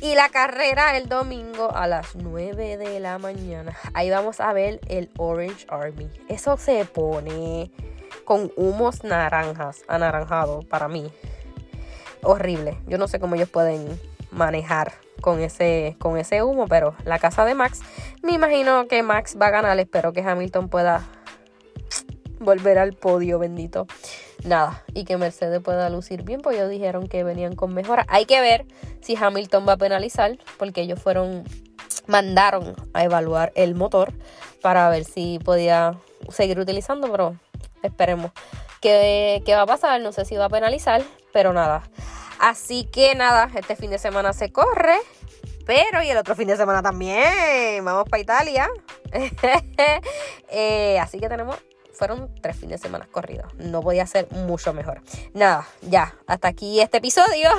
y 0.00 0.16
la 0.16 0.28
carrera 0.30 0.96
el 0.96 1.08
domingo 1.08 1.70
a 1.74 1.86
las 1.86 2.16
9 2.16 2.76
de 2.76 2.98
la 2.98 3.18
mañana. 3.18 3.76
Ahí 3.94 4.10
vamos 4.10 4.40
a 4.40 4.52
ver 4.52 4.80
el 4.88 5.10
Orange 5.16 5.64
Army. 5.68 6.10
Eso 6.28 6.56
se 6.56 6.84
pone 6.86 7.70
con 8.24 8.52
humos 8.56 9.04
naranjas, 9.04 9.84
anaranjado 9.86 10.62
para 10.62 10.88
mí. 10.88 11.12
Horrible. 12.22 12.78
Yo 12.88 12.98
no 12.98 13.06
sé 13.06 13.20
cómo 13.20 13.36
ellos 13.36 13.48
pueden 13.48 14.00
manejar 14.36 14.92
con 15.20 15.40
ese, 15.40 15.96
con 15.98 16.16
ese 16.18 16.42
humo, 16.42 16.66
pero 16.68 16.94
la 17.04 17.18
casa 17.18 17.44
de 17.44 17.54
Max, 17.54 17.80
me 18.22 18.32
imagino 18.32 18.86
que 18.86 19.02
Max 19.02 19.36
va 19.40 19.46
a 19.46 19.50
ganar. 19.50 19.78
Espero 19.78 20.12
que 20.12 20.20
Hamilton 20.20 20.68
pueda 20.68 21.04
volver 22.38 22.78
al 22.78 22.92
podio, 22.92 23.38
bendito. 23.38 23.86
Nada, 24.44 24.84
y 24.94 25.04
que 25.04 25.16
Mercedes 25.16 25.60
pueda 25.60 25.88
lucir 25.90 26.22
bien, 26.22 26.40
pues 26.40 26.56
ellos 26.56 26.70
dijeron 26.70 27.08
que 27.08 27.24
venían 27.24 27.56
con 27.56 27.74
mejora. 27.74 28.04
Hay 28.08 28.26
que 28.26 28.40
ver 28.40 28.66
si 29.00 29.16
Hamilton 29.16 29.66
va 29.66 29.72
a 29.72 29.76
penalizar, 29.76 30.38
porque 30.58 30.82
ellos 30.82 31.00
fueron, 31.00 31.44
mandaron 32.06 32.76
a 32.92 33.04
evaluar 33.04 33.52
el 33.56 33.74
motor 33.74 34.12
para 34.62 34.88
ver 34.90 35.04
si 35.04 35.40
podía 35.42 35.98
seguir 36.28 36.60
utilizando, 36.60 37.10
pero 37.10 37.36
esperemos. 37.82 38.30
¿Qué, 38.80 39.42
¿Qué 39.44 39.54
va 39.54 39.62
a 39.62 39.66
pasar? 39.66 40.00
No 40.00 40.12
sé 40.12 40.24
si 40.26 40.36
va 40.36 40.44
a 40.44 40.50
penalizar, 40.50 41.02
pero 41.32 41.52
nada. 41.52 41.82
Así 42.38 42.84
que 42.84 43.14
nada, 43.14 43.50
este 43.54 43.76
fin 43.76 43.90
de 43.90 43.98
semana 43.98 44.32
se 44.32 44.52
corre. 44.52 44.98
Pero 45.66 46.02
y 46.02 46.08
el 46.08 46.16
otro 46.16 46.36
fin 46.36 46.46
de 46.46 46.56
semana 46.56 46.82
también. 46.82 47.84
Vamos 47.84 48.08
para 48.08 48.22
Italia. 48.22 48.68
Eh, 50.48 50.98
así 51.00 51.18
que 51.18 51.28
tenemos 51.28 51.56
fueron 51.96 52.30
tres 52.40 52.56
fines 52.56 52.80
de 52.80 52.86
semana 52.86 53.08
corridos. 53.10 53.52
No 53.54 53.80
podía 53.80 54.06
ser 54.06 54.30
mucho 54.30 54.72
mejor. 54.72 55.00
Nada, 55.34 55.66
ya, 55.82 56.14
hasta 56.26 56.48
aquí 56.48 56.80
este 56.80 56.98
episodio. 56.98 57.50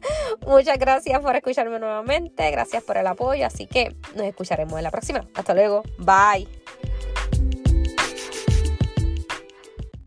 Muchas 0.46 0.78
gracias 0.78 1.20
por 1.20 1.34
escucharme 1.34 1.78
nuevamente. 1.78 2.50
Gracias 2.50 2.84
por 2.84 2.98
el 2.98 3.06
apoyo. 3.06 3.46
Así 3.46 3.66
que 3.66 3.96
nos 4.14 4.26
escucharemos 4.26 4.76
en 4.78 4.84
la 4.84 4.90
próxima. 4.90 5.26
Hasta 5.34 5.54
luego. 5.54 5.82
Bye. 5.98 6.46